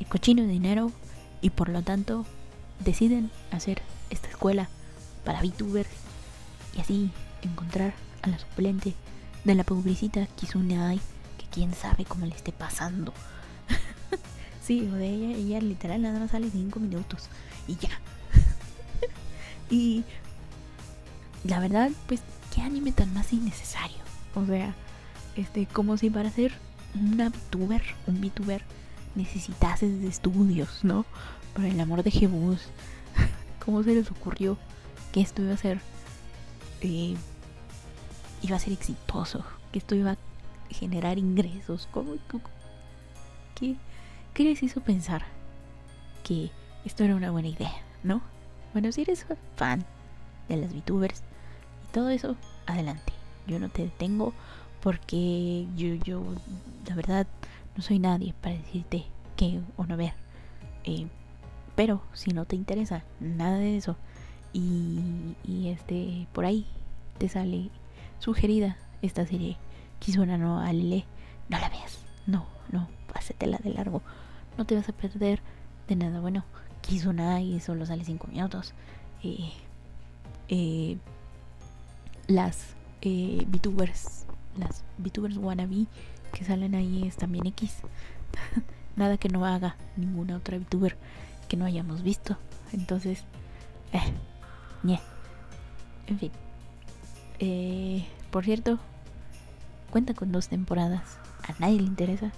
el 0.00 0.06
cochino 0.06 0.42
de 0.42 0.48
dinero 0.48 0.90
y 1.40 1.50
por 1.50 1.68
lo 1.68 1.82
tanto 1.82 2.26
deciden 2.84 3.30
hacer 3.52 3.80
esta 4.10 4.28
escuela 4.28 4.68
para 5.24 5.40
VTubers 5.40 5.88
y 6.76 6.80
así 6.80 7.10
encontrar 7.42 7.94
a 8.22 8.28
la 8.28 8.40
suplente 8.40 8.94
de 9.44 9.54
la 9.54 9.62
pobrecita 9.62 10.26
Kizune 10.26 10.98
que 11.38 11.46
quién 11.52 11.74
sabe 11.74 12.04
cómo 12.04 12.26
le 12.26 12.34
esté 12.34 12.50
pasando. 12.50 13.14
sí, 14.62 14.88
o 14.92 14.96
de 14.96 15.08
ella, 15.08 15.36
ella 15.36 15.60
literal 15.60 16.02
nada 16.02 16.18
más 16.18 16.32
sale 16.32 16.50
5 16.50 16.80
minutos 16.80 17.28
y 17.70 17.76
ya. 17.76 18.00
y 19.70 20.04
la 21.44 21.60
verdad, 21.60 21.90
pues, 22.06 22.20
qué 22.54 22.62
anime 22.62 22.92
tan 22.92 23.12
más 23.14 23.32
innecesario. 23.32 23.98
O 24.34 24.44
sea, 24.44 24.74
este, 25.36 25.66
como 25.66 25.96
si 25.96 26.10
para 26.10 26.30
ser 26.30 26.52
una 26.94 27.28
VTuber, 27.30 27.82
un 28.06 28.20
VTuber, 28.20 28.62
necesitases 29.14 30.00
de 30.00 30.08
estudios, 30.08 30.84
¿no? 30.84 31.04
Por 31.54 31.64
el 31.64 31.80
amor 31.80 32.02
de 32.02 32.10
Jebus. 32.10 32.60
¿Cómo 33.64 33.82
se 33.82 33.94
les 33.94 34.10
ocurrió 34.10 34.58
que 35.12 35.20
esto 35.20 35.42
iba 35.42 35.54
a 35.54 35.56
ser. 35.56 35.80
Eh, 36.80 37.16
iba 38.42 38.56
a 38.56 38.60
ser 38.60 38.72
exitoso? 38.72 39.44
Que 39.72 39.78
esto 39.78 39.94
iba 39.94 40.12
a 40.12 40.18
generar 40.70 41.18
ingresos. 41.18 41.88
¿Cómo, 41.90 42.14
qué, 43.54 43.76
¿Qué 44.34 44.44
les 44.44 44.62
hizo 44.62 44.80
pensar 44.80 45.24
que 46.24 46.50
esto 46.84 47.04
era 47.04 47.16
una 47.16 47.30
buena 47.30 47.48
idea, 47.48 47.72
no? 48.02 48.22
Bueno, 48.72 48.92
si 48.92 49.02
eres 49.02 49.26
fan 49.56 49.84
de 50.48 50.56
las 50.56 50.72
VTubers 50.72 51.22
y 51.88 51.92
todo 51.92 52.10
eso, 52.10 52.36
adelante. 52.66 53.12
Yo 53.46 53.58
no 53.58 53.68
te 53.68 53.82
detengo 53.82 54.32
porque 54.80 55.66
yo, 55.76 55.94
yo, 55.94 56.22
la 56.88 56.94
verdad, 56.94 57.26
no 57.76 57.82
soy 57.82 57.98
nadie 57.98 58.34
para 58.40 58.56
decirte 58.56 59.06
qué 59.36 59.60
o 59.76 59.84
no 59.84 59.96
ver. 59.96 60.12
Eh, 60.84 61.06
pero 61.74 62.02
si 62.12 62.30
no 62.30 62.44
te 62.44 62.56
interesa 62.56 63.04
nada 63.20 63.58
de 63.58 63.76
eso 63.76 63.96
y, 64.52 65.68
este 65.68 66.26
por 66.32 66.44
ahí 66.44 66.66
te 67.18 67.28
sale 67.28 67.70
sugerida 68.18 68.76
esta 69.02 69.26
serie 69.26 69.56
Kizuna 69.98 70.36
no 70.38 70.60
Alele, 70.60 71.04
no 71.48 71.58
la 71.58 71.68
veas. 71.68 71.98
No, 72.26 72.46
no, 72.70 72.88
pásetela 73.12 73.58
de 73.58 73.70
largo. 73.70 74.02
No 74.56 74.64
te 74.64 74.74
vas 74.74 74.88
a 74.88 74.92
perder 74.92 75.40
de 75.88 75.96
nada 75.96 76.20
bueno. 76.20 76.44
Kizuna 76.82 77.40
y 77.40 77.60
solo 77.60 77.86
sale 77.86 78.04
5 78.04 78.28
minutos. 78.28 78.74
Eh, 79.22 79.52
eh, 80.48 80.96
las 82.26 82.74
eh, 83.02 83.44
VTubers, 83.48 84.26
las 84.56 84.82
VTubers 84.98 85.36
wannabe 85.36 85.86
que 86.32 86.44
salen 86.44 86.74
ahí 86.74 87.06
es 87.06 87.16
también 87.16 87.46
X. 87.46 87.76
Nada 88.96 89.16
que 89.16 89.28
no 89.28 89.44
haga 89.46 89.76
ninguna 89.96 90.36
otra 90.36 90.58
VTuber 90.58 90.96
que 91.48 91.56
no 91.56 91.64
hayamos 91.64 92.02
visto. 92.02 92.36
Entonces, 92.72 93.24
eh, 93.92 94.12
En 96.06 96.18
fin. 96.18 96.32
Eh, 97.38 98.04
por 98.30 98.44
cierto, 98.44 98.78
cuenta 99.90 100.14
con 100.14 100.32
dos 100.32 100.48
temporadas. 100.48 101.18
A 101.48 101.58
nadie 101.58 101.80
le 101.80 101.86
interesa. 101.86 102.32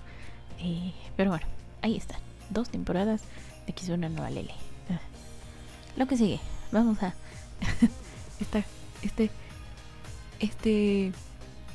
Eh, 0.59 0.93
pero 1.17 1.31
bueno, 1.31 1.47
ahí 1.83 1.97
están. 1.97 2.21
Dos 2.51 2.71
temporadas 2.71 3.23
de 3.67 3.73
Kizuna 3.73 4.09
no 4.09 4.29
Lele. 4.29 4.55
Ah. 4.91 5.01
Lo 5.97 6.07
que 6.07 6.17
sigue. 6.17 6.41
Vamos 6.71 7.03
a. 7.03 7.15
esta, 8.41 8.65
este. 9.03 9.31
Este 10.41 11.13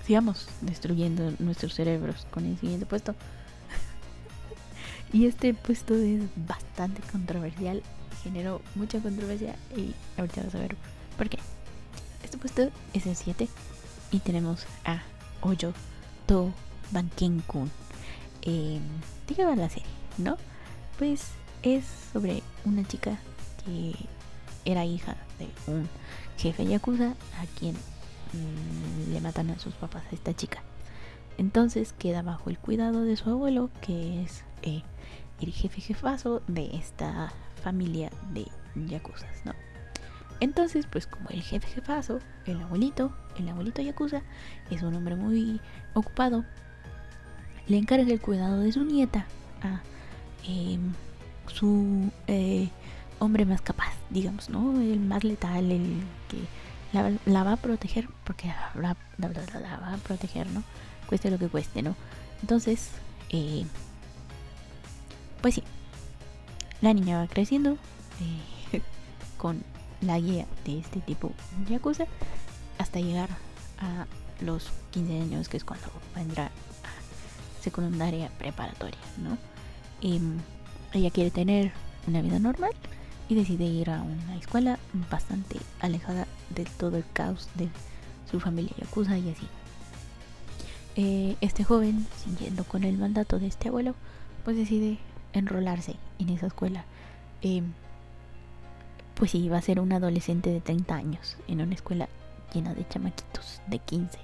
sigamos 0.07 0.47
destruyendo 0.61 1.33
nuestros 1.39 1.73
cerebros 1.73 2.25
con 2.31 2.45
el 2.45 2.57
siguiente 2.57 2.85
puesto. 2.85 3.13
y 5.11 5.25
este 5.25 5.53
puesto 5.53 5.95
es 5.95 6.23
bastante 6.35 7.01
controversial, 7.11 7.83
generó 8.23 8.61
mucha 8.75 8.99
controversia 8.99 9.55
y 9.75 9.93
ahorita 10.17 10.43
vas 10.43 10.55
a 10.55 10.59
ver 10.59 10.77
por 11.17 11.29
qué. 11.29 11.39
Este 12.23 12.37
puesto 12.37 12.69
es 12.93 13.05
el 13.05 13.17
7 13.17 13.49
y 14.11 14.19
tenemos 14.19 14.65
a 14.85 15.03
Oyo 15.41 15.73
To 16.25 16.53
Banken-kun. 16.91 17.69
Eh, 18.43 18.79
¿De 19.27 19.55
la 19.55 19.69
serie? 19.69 19.85
¿No? 20.17 20.37
Pues 20.97 21.31
es 21.63 21.85
sobre 22.13 22.43
una 22.65 22.87
chica 22.87 23.17
que 23.65 23.95
era 24.65 24.85
hija 24.85 25.15
de 25.39 25.71
un 25.71 25.87
jefe 26.37 26.65
yakuza 26.65 27.09
a 27.39 27.45
quien 27.59 27.75
Mm, 28.33 29.13
le 29.13 29.21
matan 29.21 29.49
a 29.51 29.59
sus 29.59 29.73
papás 29.75 30.03
a 30.11 30.15
esta 30.15 30.33
chica. 30.33 30.61
Entonces 31.37 31.93
queda 31.93 32.21
bajo 32.21 32.49
el 32.49 32.57
cuidado 32.57 33.03
de 33.03 33.15
su 33.15 33.29
abuelo, 33.29 33.69
que 33.81 34.23
es 34.23 34.43
eh, 34.63 34.83
el 35.39 35.51
jefe 35.51 35.81
jefazo 35.81 36.41
de 36.47 36.75
esta 36.75 37.31
familia 37.63 38.11
de 38.33 38.47
yakuzas, 38.87 39.45
¿no? 39.45 39.53
Entonces, 40.39 40.85
pues 40.85 41.07
como 41.07 41.29
el 41.29 41.41
jefe 41.41 41.67
jefazo, 41.67 42.19
el 42.45 42.61
abuelito, 42.61 43.11
el 43.39 43.49
abuelito 43.49 43.81
yakuza, 43.81 44.21
es 44.69 44.83
un 44.83 44.93
hombre 44.93 45.15
muy 45.15 45.59
ocupado, 45.93 46.43
le 47.67 47.77
encarga 47.77 48.11
el 48.11 48.21
cuidado 48.21 48.59
de 48.59 48.71
su 48.71 48.83
nieta 48.83 49.25
a 49.63 49.81
em, 50.47 50.93
su 51.47 52.11
eh, 52.27 52.69
hombre 53.19 53.45
más 53.45 53.61
capaz, 53.61 53.93
digamos, 54.09 54.49
¿no? 54.49 54.79
El 54.79 54.99
más 54.99 55.23
letal, 55.23 55.71
el 55.71 56.01
que 56.29 56.37
la, 57.25 57.43
va 57.43 57.53
a 57.53 57.57
proteger 57.57 58.07
porque 58.23 58.53
la, 58.75 58.95
va 59.19 59.93
a 59.93 59.97
proteger, 59.97 60.47
¿no? 60.47 60.63
Cueste 61.07 61.31
lo 61.31 61.37
que 61.37 61.47
cueste, 61.47 61.81
¿no? 61.81 61.95
Entonces, 62.41 62.89
eh, 63.29 63.65
pues 65.41 65.55
sí, 65.55 65.63
la 66.81 66.93
niña 66.93 67.19
va 67.19 67.27
creciendo 67.27 67.77
eh, 68.71 68.81
con 69.37 69.63
la 70.01 70.19
guía 70.19 70.45
de 70.65 70.79
este 70.79 70.99
tipo 70.99 71.31
Yakuza 71.69 72.05
hasta 72.77 72.99
llegar 72.99 73.29
a 73.79 74.05
los 74.41 74.69
15 74.91 75.21
años, 75.21 75.49
que 75.49 75.57
es 75.57 75.63
cuando 75.63 75.87
entrar 76.15 76.47
a 76.83 77.63
secundaria 77.63 78.29
preparatoria, 78.37 78.99
¿no? 79.17 79.37
Em, 80.01 80.37
ella 80.93 81.11
quiere 81.11 81.31
tener 81.31 81.71
una 82.07 82.21
vida 82.21 82.39
normal 82.39 82.71
y 83.29 83.35
decide 83.35 83.65
ir 83.65 83.89
a 83.89 84.01
una 84.01 84.37
escuela 84.37 84.79
bastante 85.11 85.57
alejada 85.79 86.27
del 86.49 86.67
todo 86.67 86.97
el 86.97 87.03
caos 87.13 87.49
de 87.55 87.67
su 88.29 88.39
familia 88.39 88.73
yakuza 88.77 89.17
y 89.17 89.29
así. 89.29 89.47
Eh, 90.95 91.35
este 91.41 91.63
joven, 91.63 92.07
siguiendo 92.23 92.63
con 92.63 92.83
el 92.83 92.97
mandato 92.97 93.39
de 93.39 93.47
este 93.47 93.67
abuelo, 93.67 93.95
pues 94.43 94.57
decide 94.57 94.97
enrolarse 95.33 95.95
en 96.19 96.29
esa 96.29 96.47
escuela. 96.47 96.85
Eh, 97.41 97.61
pues 99.13 99.31
sí, 99.31 99.49
va 99.49 99.57
a 99.57 99.61
ser 99.61 99.79
un 99.79 99.91
adolescente 99.91 100.49
de 100.49 100.61
30 100.61 100.95
años 100.95 101.37
en 101.47 101.61
una 101.61 101.75
escuela 101.75 102.07
llena 102.53 102.73
de 102.73 102.87
chamaquitos 102.87 103.61
de 103.67 103.79
15, 103.79 104.17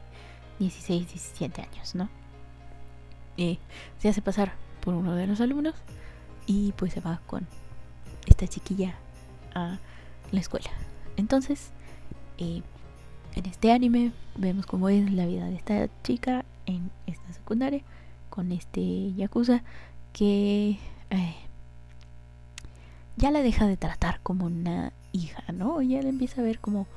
16, 0.60 1.08
17 1.08 1.62
años, 1.62 1.95
¿no? 1.95 2.10
Eh, 3.38 3.58
se 3.99 4.10
hace 4.10 4.21
pasar 4.21 4.54
por 4.82 4.93
uno 4.93 5.15
de 5.15 5.28
los 5.28 5.41
alumnos 5.41 5.76
y 6.45 6.73
pues 6.73 6.93
se 6.93 7.01
va 7.01 7.21
con 7.25 7.47
esta 8.25 8.47
chiquilla 8.47 8.95
a 9.53 9.79
la 10.32 10.39
escuela. 10.39 10.69
Entonces, 11.17 11.69
eh, 12.38 12.62
en 13.36 13.45
este 13.45 13.71
anime 13.71 14.12
vemos 14.36 14.65
cómo 14.65 14.89
es 14.89 15.12
la 15.12 15.25
vida 15.25 15.45
de 15.45 15.56
esta 15.56 15.89
chica 16.03 16.45
en 16.65 16.91
esta 17.08 17.34
secundaria 17.34 17.82
con 18.29 18.51
este 18.51 19.13
yakuza 19.13 19.63
que 20.12 20.79
eh, 21.10 21.36
ya 23.15 23.32
la 23.32 23.41
deja 23.41 23.67
de 23.67 23.77
tratar 23.77 24.19
como 24.21 24.45
una 24.45 24.91
hija, 25.12 25.43
¿no? 25.51 25.82
Ya 25.82 26.01
la 26.01 26.10
empieza 26.10 26.41
a 26.41 26.43
ver 26.43 26.60
como 26.60 26.88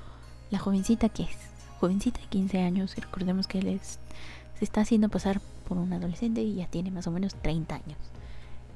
la 0.50 0.59
jovencita 0.59 1.09
que 1.09 1.24
es, 1.24 1.37
jovencita 1.80 2.20
de 2.20 2.26
15 2.26 2.61
años, 2.61 2.96
recordemos 2.96 3.46
que 3.46 3.59
él 3.59 3.80
se 3.80 4.64
está 4.64 4.80
haciendo 4.80 5.09
pasar 5.09 5.40
por 5.68 5.76
un 5.76 5.92
adolescente 5.92 6.42
y 6.42 6.54
ya 6.54 6.66
tiene 6.66 6.90
más 6.90 7.06
o 7.06 7.11
menos 7.11 7.35
30 7.35 7.74
años. 7.74 7.98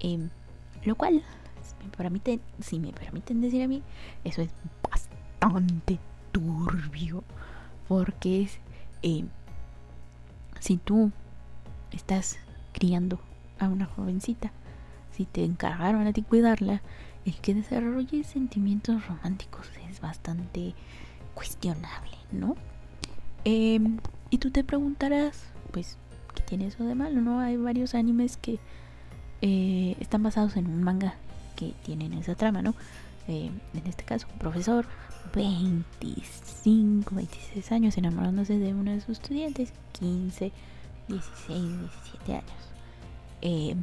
Em, 0.01 0.31
lo 0.85 0.95
cual 0.95 1.23
me 1.83 1.91
permiten, 1.91 2.41
si 2.61 2.79
me 2.79 2.93
permiten 2.93 3.41
decir 3.41 3.63
a 3.63 3.69
mí, 3.69 3.83
eso 4.25 4.43
es 4.43 4.51
bastante 4.89 5.99
turbio. 6.33 7.25
Porque 7.89 8.43
es, 8.43 8.59
eh, 9.03 9.25
si 10.61 10.77
tú 10.77 11.11
estás 11.91 12.39
criando 12.73 13.21
a 13.59 13.69
una 13.69 13.87
jovencita, 13.87 14.53
si 15.13 15.25
te 15.25 15.45
encargaron 15.45 16.07
a 16.07 16.13
ti 16.13 16.23
cuidarla, 16.23 16.83
el 17.25 17.35
que 17.41 17.55
desarrolle 17.55 18.25
sentimientos 18.25 19.07
románticos 19.07 19.71
es 19.91 20.01
bastante 20.01 20.75
cuestionable, 21.35 22.17
¿no? 22.33 22.57
Em, 23.45 23.99
y 24.31 24.39
tú 24.39 24.51
te 24.51 24.65
preguntarás, 24.65 25.45
pues, 25.73 25.99
¿qué 26.35 26.43
tiene 26.43 26.67
eso 26.67 26.85
de 26.85 26.95
malo? 26.95 27.21
¿No? 27.21 27.41
Hay 27.41 27.57
varios 27.57 27.95
animes 27.95 28.37
que 28.37 28.59
eh, 29.43 29.97
están 30.01 30.23
basados 30.23 30.57
en 30.57 30.67
un 30.67 30.83
manga 30.83 31.15
que 31.57 31.75
tienen 31.85 32.13
esa 32.15 32.35
trama, 32.35 32.63
¿no? 32.63 32.75
Eh, 33.29 33.51
en 33.75 33.87
este 33.87 34.05
caso, 34.05 34.27
un 34.33 34.39
profesor, 34.39 34.87
25, 35.35 37.15
26 37.15 37.73
años, 37.73 37.97
enamorándose 37.97 38.59
de 38.59 38.75
una 38.75 38.93
de 38.93 39.01
sus 39.01 39.19
estudiantes, 39.19 39.73
15, 39.99 40.53
16, 41.09 41.23
17 41.49 42.33
años. 42.33 42.45
Eh, 43.43 43.77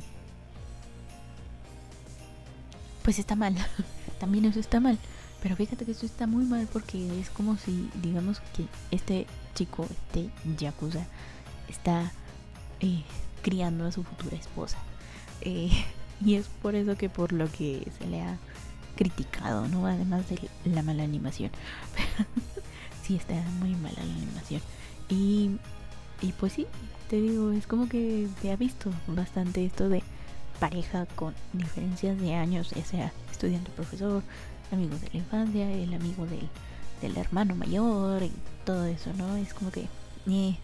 pues 3.04 3.20
está 3.20 3.36
mal. 3.36 3.56
También 4.20 4.46
eso 4.46 4.60
está 4.60 4.80
mal. 4.80 4.98
Pero 5.42 5.56
fíjate 5.56 5.86
que 5.86 5.92
eso 5.92 6.06
está 6.06 6.28
muy 6.28 6.46
mal 6.46 6.68
porque 6.74 7.20
es 7.20 7.30
como 7.30 7.58
si, 7.58 7.90
digamos, 8.02 8.40
que 8.56 8.66
este 8.92 9.28
chico, 9.54 9.86
este 9.90 10.30
Yakuza, 10.58 11.06
está 11.70 12.12
criando 13.42 13.86
a 13.86 13.92
su 13.92 14.04
futura 14.04 14.36
esposa. 14.36 14.78
Eh, 15.42 15.70
y 16.26 16.36
es 16.36 16.48
por 16.62 16.76
eso 16.76 16.98
que 16.98 17.10
por 17.10 17.32
lo 17.32 17.52
que 17.52 17.88
se 17.98 18.08
le 18.08 18.22
ha 18.22 18.38
criticado, 18.96 19.68
¿no? 19.68 19.86
Además 19.86 20.28
de 20.30 20.50
la 20.66 20.82
mala 20.82 21.04
animación. 21.04 21.52
sí, 23.04 23.16
está 23.16 23.36
muy 23.60 23.76
mala 23.76 23.96
la 23.98 24.14
animación. 24.14 24.62
Y, 25.10 25.52
y 26.22 26.32
pues 26.34 26.54
sí, 26.54 26.68
te 27.10 27.22
digo, 27.22 27.52
es 27.52 27.68
como 27.68 27.88
que 27.88 28.28
te 28.42 28.52
ha 28.52 28.56
visto 28.56 28.92
bastante 29.08 29.66
esto 29.66 29.88
de 29.88 30.04
pareja 30.60 31.06
con 31.16 31.36
diferencias 31.54 32.20
de 32.20 32.34
años, 32.34 32.72
ya 32.72 32.84
sea 32.84 33.14
estudiante 33.32 33.72
profesor, 33.72 34.24
amigos 34.72 35.00
de 35.02 35.10
la 35.10 35.18
infancia, 35.20 35.72
el 35.72 35.94
amigo 35.94 36.26
del, 36.26 36.50
del 37.02 37.18
hermano 37.18 37.56
mayor 37.56 38.24
y 38.24 38.32
todo 38.66 38.86
eso, 38.86 39.14
¿no? 39.14 39.36
Es 39.38 39.54
como 39.54 39.72
que... 39.72 39.88
Eh. 40.28 40.58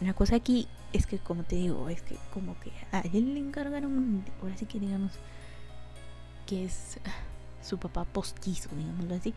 La 0.00 0.14
cosa 0.14 0.36
aquí 0.36 0.66
es 0.92 1.06
que, 1.06 1.18
como 1.18 1.42
te 1.42 1.56
digo, 1.56 1.88
es 1.88 2.02
que 2.02 2.16
como 2.32 2.58
que 2.60 2.72
a 2.92 3.00
él 3.00 3.34
le 3.34 3.40
encargaron, 3.40 4.24
ahora 4.40 4.56
sí 4.56 4.66
que 4.66 4.78
digamos, 4.78 5.12
que 6.46 6.64
es 6.64 6.98
su 7.62 7.78
papá 7.78 8.04
postizo, 8.04 8.68
digámoslo 8.76 9.14
así. 9.14 9.34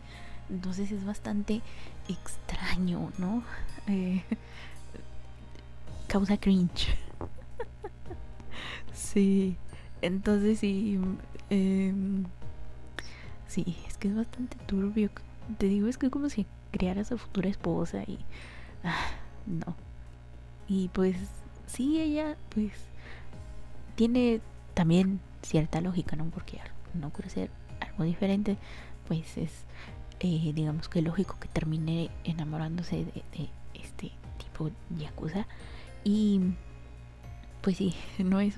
Entonces 0.50 0.92
es 0.92 1.04
bastante 1.04 1.62
extraño, 2.08 3.10
¿no? 3.18 3.42
Eh, 3.88 4.22
causa 6.08 6.36
cringe. 6.36 6.96
Sí, 8.92 9.58
entonces 10.00 10.58
sí, 10.58 10.98
eh, 11.50 11.92
sí, 13.46 13.76
es 13.86 13.98
que 13.98 14.08
es 14.08 14.16
bastante 14.16 14.56
turbio. 14.66 15.10
Te 15.58 15.66
digo, 15.66 15.86
es 15.86 15.98
que 15.98 16.06
es 16.06 16.12
como 16.12 16.30
si 16.30 16.46
crearas 16.72 17.12
a 17.12 17.18
futura 17.18 17.50
esposa 17.50 18.02
y... 18.04 18.18
Ah, 18.82 19.10
no. 19.46 19.76
Y 20.66 20.88
pues 20.88 21.16
sí, 21.66 22.00
ella 22.00 22.36
pues 22.50 22.72
tiene 23.94 24.40
también 24.74 25.20
cierta 25.42 25.80
lógica, 25.80 26.16
¿no? 26.16 26.26
Porque 26.26 26.60
no 26.94 27.10
quiere 27.10 27.30
ser 27.30 27.50
algo 27.80 28.04
diferente, 28.04 28.56
pues 29.08 29.36
es, 29.36 29.52
eh, 30.20 30.52
digamos 30.54 30.88
que 30.88 31.02
lógico 31.02 31.36
que 31.40 31.48
termine 31.48 32.10
enamorándose 32.24 32.96
de, 32.96 33.22
de 33.36 33.48
este 33.74 34.12
tipo 34.38 34.70
Yakuza. 34.98 35.46
Y 36.04 36.40
pues 37.62 37.76
sí, 37.76 37.94
no 38.18 38.40
es 38.40 38.56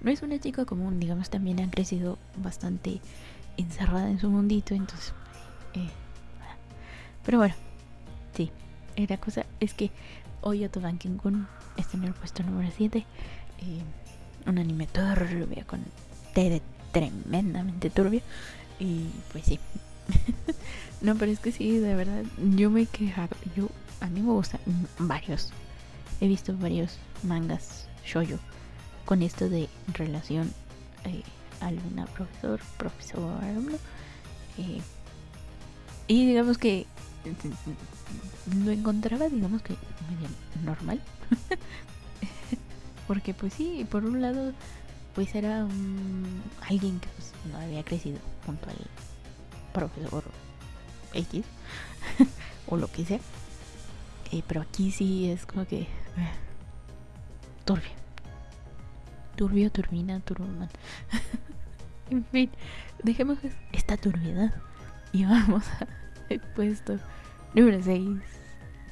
no 0.00 0.10
es 0.10 0.22
una 0.22 0.38
chica 0.38 0.64
común, 0.64 0.98
digamos, 0.98 1.28
también 1.28 1.60
ha 1.60 1.70
crecido 1.70 2.18
bastante 2.36 3.00
encerrada 3.56 4.10
en 4.10 4.18
su 4.18 4.30
mundito, 4.30 4.74
entonces... 4.74 5.12
Eh, 5.74 5.88
pero 7.24 7.38
bueno, 7.38 7.54
sí, 8.34 8.50
la 8.96 9.18
cosa 9.18 9.44
es 9.60 9.74
que 9.74 9.90
hoy 10.42 10.66
Banking 10.68 11.16
Kun 11.16 11.46
está 11.76 11.96
en 11.96 12.04
el 12.04 12.12
puesto 12.12 12.42
número 12.42 12.70
7. 12.76 12.98
Eh, 12.98 13.82
un 14.46 14.58
anime 14.58 14.86
turbio 14.86 15.66
con 15.66 15.84
T 16.34 16.62
tremendamente 16.92 17.90
turbio. 17.90 18.22
Y 18.78 19.06
pues 19.32 19.44
sí. 19.44 19.60
no, 21.00 21.14
pero 21.16 21.30
es 21.30 21.40
que 21.40 21.52
sí, 21.52 21.78
de 21.78 21.94
verdad, 21.94 22.24
yo 22.56 22.70
me 22.70 22.82
he 22.82 22.86
quejado. 22.86 23.36
Yo, 23.56 23.68
a 24.00 24.06
mí 24.06 24.20
me 24.20 24.32
gustan 24.32 24.60
varios. 24.98 25.50
He 26.20 26.28
visto 26.28 26.56
varios 26.56 26.98
mangas 27.22 27.86
shoyo 28.04 28.38
con 29.04 29.22
esto 29.22 29.48
de 29.48 29.68
relación 29.94 30.52
eh, 31.04 31.22
alumna 31.60 32.06
profesor 32.06 32.60
profesor 32.78 33.42
alumno 33.42 33.76
eh, 34.58 34.80
y 36.06 36.26
digamos 36.26 36.58
que 36.58 36.86
lo 38.64 38.70
encontraba 38.70 39.28
digamos 39.28 39.62
que 39.62 39.74
medio 40.10 40.28
normal. 40.64 41.00
Porque 43.06 43.34
pues 43.34 43.54
sí 43.54 43.86
por 43.90 44.04
un 44.04 44.22
lado 44.22 44.52
pues 45.14 45.34
era 45.34 45.66
alguien 46.68 47.00
que 47.00 47.08
pues, 47.08 47.32
no 47.50 47.58
había 47.58 47.82
crecido 47.82 48.18
junto 48.46 48.68
al 48.70 48.76
profesor 49.72 50.24
X 51.14 51.44
o 52.66 52.76
lo 52.76 52.90
que 52.90 53.04
sea. 53.04 53.20
Eh, 54.32 54.42
pero 54.46 54.60
aquí 54.62 54.92
sí 54.92 55.30
es 55.30 55.44
como 55.46 55.66
que 55.66 55.88
turbio. 57.64 57.90
Turbio, 59.36 59.72
turbina, 59.72 60.20
turboman. 60.20 60.68
en 62.10 62.24
fin, 62.26 62.50
dejemos 63.02 63.38
esta 63.72 63.96
turbiedad 63.96 64.54
y 65.12 65.24
vamos 65.24 65.64
al 65.80 65.99
puesto 66.38 66.98
número 67.54 67.82
6, 67.82 68.20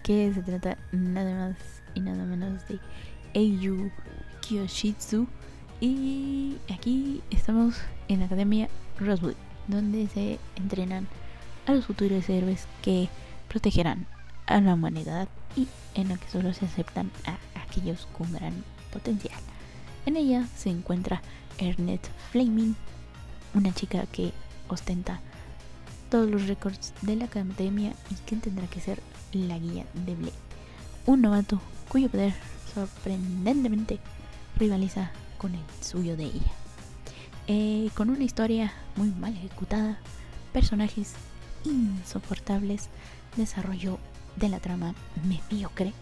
que 0.02 0.32
se 0.32 0.42
trata 0.42 0.76
nada 0.92 1.48
más 1.48 1.56
y 1.94 2.00
nada 2.00 2.24
menos 2.24 2.66
de 2.68 2.78
Eiyu 3.34 3.90
Kyoshitsu. 4.40 5.26
Y 5.80 6.56
aquí 6.72 7.22
estamos 7.30 7.76
en 8.08 8.20
la 8.20 8.26
Academia 8.26 8.68
Rosewood, 8.98 9.36
donde 9.68 10.08
se 10.08 10.38
entrenan 10.56 11.06
a 11.66 11.72
los 11.72 11.86
futuros 11.86 12.28
héroes 12.28 12.66
que 12.82 13.08
protegerán 13.48 14.06
a 14.46 14.60
la 14.60 14.74
humanidad 14.74 15.28
y 15.54 15.68
en 15.94 16.08
la 16.08 16.16
que 16.16 16.28
solo 16.28 16.52
se 16.52 16.64
aceptan 16.64 17.10
a 17.26 17.38
aquellos 17.60 18.08
con 18.16 18.32
gran 18.32 18.64
potencial. 18.92 19.38
En 20.06 20.16
ella 20.16 20.46
se 20.56 20.70
encuentra 20.70 21.22
Ernest 21.58 22.06
Flaming, 22.32 22.74
una 23.54 23.72
chica 23.72 24.06
que 24.06 24.32
ostenta 24.68 25.20
todos 26.08 26.30
los 26.30 26.46
récords 26.46 26.92
de 27.02 27.16
la 27.16 27.26
academia 27.26 27.92
y 28.10 28.14
que 28.26 28.36
tendrá 28.36 28.66
que 28.66 28.80
ser 28.80 29.00
la 29.32 29.58
guía 29.58 29.84
de 30.06 30.14
Blade. 30.14 30.32
Un 31.06 31.22
novato 31.22 31.60
cuyo 31.88 32.08
poder 32.08 32.34
sorprendentemente 32.74 33.98
rivaliza 34.58 35.10
con 35.38 35.54
el 35.54 35.62
suyo 35.80 36.16
de 36.16 36.24
ella. 36.24 36.52
Eh, 37.46 37.90
con 37.94 38.10
una 38.10 38.24
historia 38.24 38.72
muy 38.96 39.10
mal 39.10 39.34
ejecutada, 39.34 39.98
personajes 40.52 41.14
insoportables, 41.64 42.88
desarrollo 43.36 43.98
de 44.36 44.48
la 44.48 44.60
trama 44.60 44.94
mediocre 45.24 45.92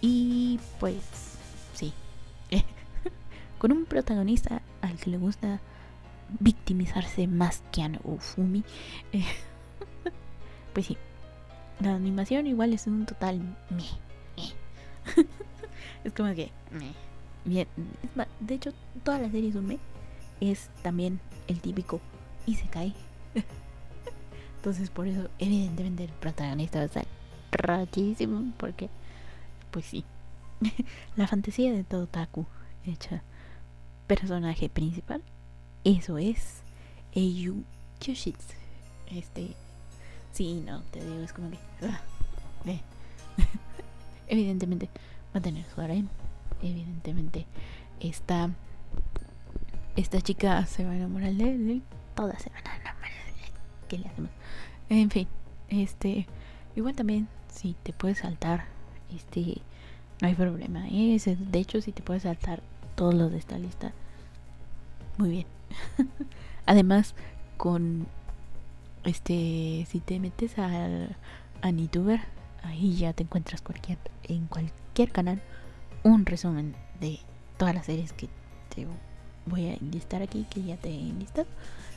y 0.00 0.60
pues 0.80 0.96
sí, 1.74 1.92
con 3.58 3.72
un 3.72 3.84
protagonista 3.86 4.62
al 4.80 4.96
que 4.96 5.10
le 5.10 5.18
gusta 5.18 5.60
victimizarse 6.40 7.26
más 7.26 7.62
que 7.72 7.82
a 7.82 7.90
Ufumi. 8.04 8.64
Eh, 9.12 9.24
pues 10.72 10.86
sí, 10.86 10.96
la 11.80 11.94
animación 11.94 12.46
igual 12.46 12.72
es 12.72 12.86
un 12.86 13.04
total 13.06 13.40
me. 13.70 13.84
es 16.04 16.12
como 16.12 16.34
que 16.34 16.50
me. 16.70 16.92
Bien, 17.44 17.66
de 18.40 18.54
hecho, 18.54 18.72
toda 19.04 19.18
la 19.18 19.30
serie 19.30 19.50
es 19.50 19.56
un 19.56 19.66
me. 19.66 19.78
Es 20.40 20.70
también 20.82 21.20
el 21.48 21.60
típico 21.60 22.00
y 22.46 22.54
se 22.54 22.66
cae. 22.68 22.92
Entonces, 24.56 24.90
por 24.90 25.08
eso, 25.08 25.28
evidentemente, 25.38 26.04
el 26.04 26.10
protagonista 26.10 26.78
va 26.78 26.82
a 26.84 26.86
estar 26.86 27.06
rachísimo. 27.50 28.52
Porque, 28.58 28.88
pues 29.72 29.86
sí, 29.86 30.04
la 31.16 31.26
fantasía 31.26 31.72
de 31.72 31.84
todo 31.84 32.06
Taku 32.06 32.46
hecha 32.84 33.22
personaje 34.06 34.68
principal, 34.68 35.22
eso 35.84 36.18
es 36.18 36.62
Eiyu 37.12 37.64
Kyoshitsu. 37.98 38.54
Este, 39.10 39.54
sí, 40.32 40.62
no, 40.64 40.82
te 40.90 41.04
digo, 41.04 41.22
es 41.22 41.32
como 41.32 41.50
que. 41.50 41.58
Ah, 41.82 42.00
evidentemente 44.28 44.88
va 45.34 45.38
a 45.38 45.42
tener 45.42 45.64
su 45.74 45.80
harem. 45.80 46.08
Evidentemente, 46.62 47.46
esta, 48.00 48.50
esta 49.96 50.20
chica 50.20 50.64
se 50.66 50.84
va 50.84 50.92
a 50.92 50.96
enamorar 50.96 51.32
de 51.34 51.50
él. 51.50 51.82
Todas 52.14 52.40
se 52.40 52.50
van 52.50 52.66
a 52.66 52.76
enamorar. 52.76 53.10
¿Qué 53.88 53.98
le 53.98 54.08
hacemos? 54.08 54.30
En 54.88 55.10
fin, 55.10 55.26
este. 55.68 56.26
Igual 56.74 56.94
también, 56.94 57.28
si 57.52 57.74
te 57.82 57.92
puedes 57.92 58.18
saltar, 58.18 58.66
este. 59.14 59.60
No 60.20 60.28
hay 60.28 60.34
problema. 60.34 60.82
de 60.82 61.58
hecho, 61.58 61.80
si 61.80 61.90
te 61.90 62.02
puedes 62.02 62.22
saltar 62.22 62.62
todos 62.94 63.14
los 63.14 63.32
de 63.32 63.38
esta 63.38 63.58
lista, 63.58 63.92
muy 65.18 65.30
bien. 65.30 65.46
Además, 66.66 67.14
con 67.56 68.06
este, 69.04 69.86
si 69.90 70.00
te 70.00 70.20
metes 70.20 70.58
al 70.58 71.16
a 71.60 71.70
Nituber, 71.70 72.20
ahí 72.62 72.96
ya 72.96 73.12
te 73.12 73.22
encuentras 73.22 73.62
en 74.24 74.46
cualquier 74.46 75.12
canal 75.12 75.40
un 76.02 76.26
resumen 76.26 76.74
de 77.00 77.20
todas 77.56 77.74
las 77.74 77.86
series 77.86 78.12
que 78.12 78.28
te 78.74 78.86
voy 79.46 79.66
a 79.68 79.74
enlistar 79.74 80.22
aquí, 80.22 80.46
que 80.50 80.62
ya 80.62 80.76
te 80.76 80.88
he 80.90 81.00
enlistado. 81.00 81.46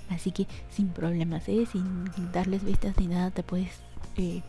Así 0.10 0.32
que 0.32 0.48
sin 0.70 0.90
problemas, 0.90 1.48
¿eh? 1.50 1.66
sin 1.66 2.06
darles 2.32 2.64
vistas 2.64 2.96
ni 2.98 3.08
nada, 3.08 3.32
te 3.32 3.44
puedes... 3.44 3.82
Eh, 4.18 4.42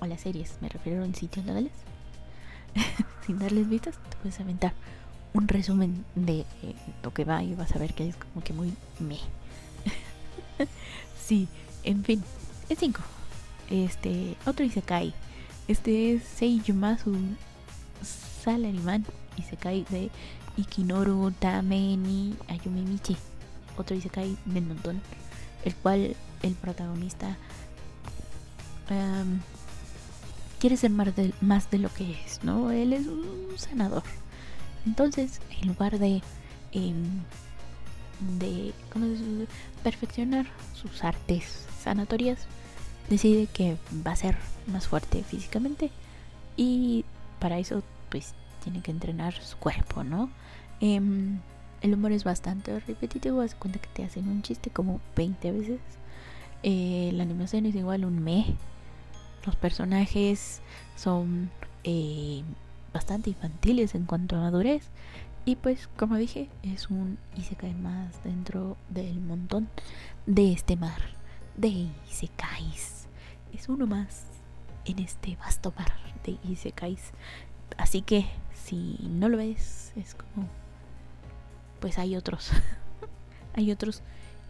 a 0.00 0.06
las 0.06 0.20
series, 0.20 0.58
me 0.60 0.68
refiero 0.68 1.04
en 1.04 1.14
sitios 1.14 1.44
legales. 1.44 1.72
sin 3.26 3.38
darles 3.38 3.68
vistas, 3.68 3.98
te 4.08 4.16
puedes 4.18 4.38
aventar 4.40 4.72
un 5.34 5.48
resumen 5.48 6.04
de 6.14 6.40
eh, 6.40 6.74
lo 7.02 7.12
que 7.12 7.24
va 7.24 7.42
y 7.42 7.54
vas 7.54 7.74
a 7.74 7.78
ver 7.78 7.94
que 7.94 8.08
es 8.08 8.16
como 8.16 8.42
que 8.42 8.52
muy 8.52 8.72
me. 8.98 9.18
sí, 11.26 11.48
en 11.84 12.04
fin, 12.04 12.22
es 12.68 12.78
5. 12.78 13.00
Este, 13.70 14.36
otro 14.46 14.64
Isekai. 14.64 15.14
Este 15.68 16.14
es 16.14 16.24
Seiyumasu 16.24 17.16
Salaryman 18.42 19.04
Isekai 19.36 19.84
de 19.90 20.10
Ikinoru 20.56 21.30
Tameni 21.32 22.34
Ayumi 22.48 22.82
Michi. 22.82 23.16
Otro 23.76 23.94
Isekai 23.94 24.36
del 24.46 24.64
montón. 24.64 25.00
El 25.64 25.74
cual 25.74 26.16
el 26.42 26.54
protagonista 26.54 27.36
um, 28.90 29.40
quiere 30.58 30.76
ser 30.76 30.90
más 30.90 31.14
de, 31.14 31.32
más 31.40 31.70
de 31.70 31.78
lo 31.78 31.92
que 31.92 32.12
es, 32.12 32.42
¿no? 32.42 32.70
Él 32.70 32.92
es 32.92 33.06
un 33.06 33.52
sanador. 33.56 34.02
Entonces, 34.86 35.40
en 35.60 35.68
lugar 35.68 35.98
de, 35.98 36.22
em, 36.72 37.04
de 38.38 38.72
¿cómo 38.92 39.06
perfeccionar 39.82 40.46
sus 40.74 41.04
artes 41.04 41.66
sanatorias, 41.82 42.46
decide 43.08 43.46
que 43.46 43.76
va 44.06 44.12
a 44.12 44.16
ser 44.16 44.36
más 44.66 44.86
fuerte 44.88 45.22
físicamente 45.22 45.90
y 46.56 47.04
para 47.38 47.58
eso 47.58 47.82
pues 48.10 48.34
tiene 48.62 48.82
que 48.82 48.90
entrenar 48.90 49.34
su 49.34 49.56
cuerpo, 49.56 50.04
¿no? 50.04 50.30
Em, 50.80 51.38
el 51.80 51.94
humor 51.94 52.12
es 52.12 52.24
bastante 52.24 52.78
repetitivo, 52.80 53.40
haz 53.40 53.54
cuenta 53.54 53.78
que 53.78 53.88
te 53.88 54.04
hacen 54.04 54.28
un 54.28 54.42
chiste 54.42 54.70
como 54.70 55.00
20 55.16 55.52
veces. 55.52 55.80
Eh, 56.62 57.10
la 57.14 57.22
animación 57.22 57.66
es 57.66 57.74
igual 57.74 58.04
un 58.04 58.22
me. 58.22 58.46
Los 59.46 59.56
personajes 59.56 60.60
son 60.96 61.50
eh, 61.84 62.42
bastante 62.92 63.30
infantiles 63.30 63.94
en 63.94 64.04
cuanto 64.04 64.36
a 64.36 64.40
madurez. 64.40 64.90
Y 65.44 65.56
pues, 65.56 65.88
como 65.96 66.16
dije, 66.16 66.50
es 66.62 66.90
un 66.90 67.18
Isekai 67.36 67.74
más 67.74 68.22
dentro 68.22 68.76
del 68.90 69.20
montón 69.20 69.68
de 70.26 70.52
este 70.52 70.76
mar 70.76 71.00
de 71.56 71.88
Isekais. 72.10 73.06
Es 73.52 73.68
uno 73.68 73.86
más 73.86 74.26
en 74.84 74.98
este 74.98 75.36
vasto 75.36 75.72
mar 75.76 75.92
de 76.24 76.36
Isekais. 76.48 77.12
Así 77.78 78.02
que, 78.02 78.26
si 78.52 78.98
no 79.02 79.28
lo 79.28 79.38
ves, 79.38 79.92
es 79.96 80.14
como. 80.14 80.48
Pues 81.80 81.98
hay 81.98 82.16
otros. 82.16 82.50
hay 83.54 83.70
otros 83.70 84.02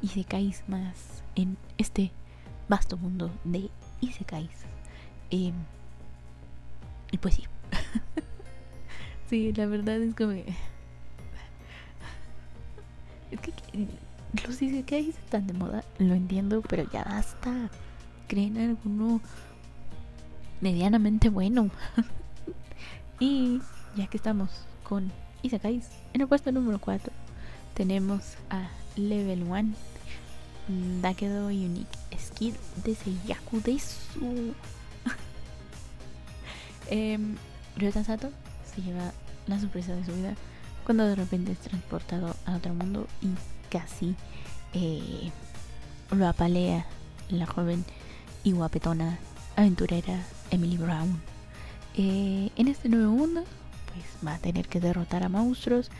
Isekais 0.02 0.64
más 0.68 1.22
en 1.36 1.56
este 1.76 2.10
vasto 2.68 2.96
mundo 2.96 3.30
de 3.44 3.70
Isekais. 4.00 4.64
Eh, 5.30 5.52
y 7.12 7.18
pues 7.18 7.34
sí. 7.36 7.44
sí, 9.28 9.52
la 9.52 9.66
verdad 9.66 10.00
es 10.00 10.14
como... 10.14 10.32
Es 13.30 13.40
que 13.40 13.52
los 14.46 14.62
Isekais 14.62 15.08
están 15.08 15.46
de 15.46 15.52
moda, 15.52 15.84
lo 15.98 16.14
entiendo, 16.14 16.62
pero 16.62 16.90
ya 16.90 17.04
basta. 17.04 17.68
Creen 18.26 18.56
alguno 18.56 19.20
medianamente 20.60 21.28
bueno. 21.28 21.70
y 23.20 23.60
ya 23.96 24.06
que 24.06 24.16
estamos 24.16 24.50
con 24.82 25.12
Isekais, 25.42 25.90
en 26.14 26.22
el 26.22 26.28
puesto 26.28 26.50
número 26.52 26.78
4 26.78 27.12
tenemos 27.74 28.34
a 28.50 28.68
Level 28.96 29.42
1 29.44 29.74
Dakedo 31.00 31.46
Unique 31.46 31.96
Skill 32.18 32.54
de 32.84 32.94
Seiyaku 32.94 33.60
Desu. 33.60 34.54
eh, 36.90 37.18
Ryota 37.76 38.04
Sato 38.04 38.30
lleva 38.82 39.12
la 39.46 39.58
sorpresa 39.58 39.94
de 39.94 40.04
su 40.04 40.12
vida 40.12 40.34
cuando 40.84 41.06
de 41.06 41.16
repente 41.16 41.52
es 41.52 41.58
transportado 41.58 42.34
a 42.46 42.56
otro 42.56 42.72
mundo 42.72 43.06
y 43.20 43.28
casi 43.70 44.14
eh, 44.72 45.30
lo 46.10 46.26
apalea 46.26 46.86
la 47.28 47.46
joven 47.46 47.84
y 48.44 48.52
guapetona 48.52 49.18
aventurera 49.56 50.22
Emily 50.50 50.76
Brown. 50.76 51.20
Eh, 51.94 52.50
en 52.56 52.68
este 52.68 52.88
nuevo 52.88 53.12
mundo, 53.12 53.44
pues 53.92 54.26
va 54.26 54.36
a 54.36 54.38
tener 54.38 54.68
que 54.68 54.80
derrotar 54.80 55.24
a 55.24 55.28
monstruos 55.28 55.90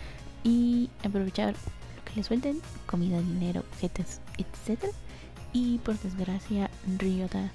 y 0.44 0.90
aprovechar 1.04 1.54
lo 1.54 2.04
que 2.04 2.14
le 2.16 2.22
suelten, 2.22 2.60
comida, 2.86 3.18
dinero, 3.20 3.60
objetos, 3.72 4.20
etc. 4.38 4.86
Y 5.52 5.78
por 5.78 5.98
desgracia, 5.98 6.70
Ryota 6.98 7.50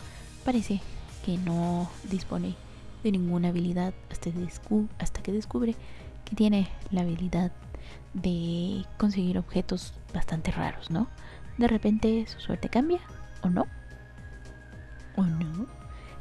parece 0.46 0.82
que 1.26 1.38
no 1.38 1.90
dispone 2.12 2.56
de 3.04 3.12
ninguna 3.12 3.50
habilidad 3.50 3.94
hasta, 4.10 4.30
hasta 5.00 5.22
que 5.22 5.32
descubre 5.32 5.76
que 6.26 6.36
tiene 6.36 6.70
la 6.92 7.02
habilidad 7.02 7.52
de 8.14 8.86
conseguir 8.98 9.38
objetos 9.38 9.94
bastante 10.14 10.52
raros, 10.52 10.90
¿no? 10.90 11.08
De 11.58 11.68
repente 11.68 12.26
su 12.28 12.40
suerte 12.40 12.70
cambia, 12.70 13.00
¿o 13.42 13.50
no? 13.50 13.68
¿O 15.16 15.24
no? 15.24 15.68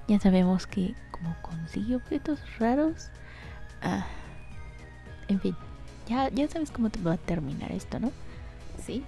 Ya 0.09 0.19
sabemos 0.19 0.67
que 0.67 0.95
como 1.11 1.35
consigue 1.43 1.97
objetos 1.97 2.41
raros, 2.59 3.11
ah, 3.83 4.07
en 5.29 5.41
fin, 5.41 5.57
ya, 6.09 6.29
ya 6.31 6.49
sabes 6.49 6.71
cómo 6.71 6.91
te 6.91 7.01
va 7.01 7.15
a 7.15 7.17
terminar 7.17 7.73
esto, 7.73 8.01
¿no? 8.01 8.11
Sí, 8.85 9.05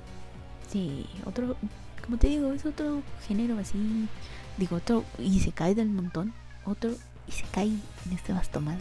sí, 0.69 1.07
otro, 1.25 1.57
como 2.05 2.19
te 2.19 2.29
digo, 2.29 2.53
es 2.53 2.65
otro 2.65 3.03
género 3.27 3.59
así, 3.59 4.09
digo, 4.57 4.77
otro, 4.77 5.05
y 5.19 5.41
se 5.41 5.53
cae 5.53 5.75
del 5.75 5.89
montón, 5.89 6.33
otro, 6.65 6.93
y 7.29 7.33
se 7.33 7.45
cae 7.45 7.69
en 7.69 8.13
este 8.13 8.33
bastomado 8.33 8.81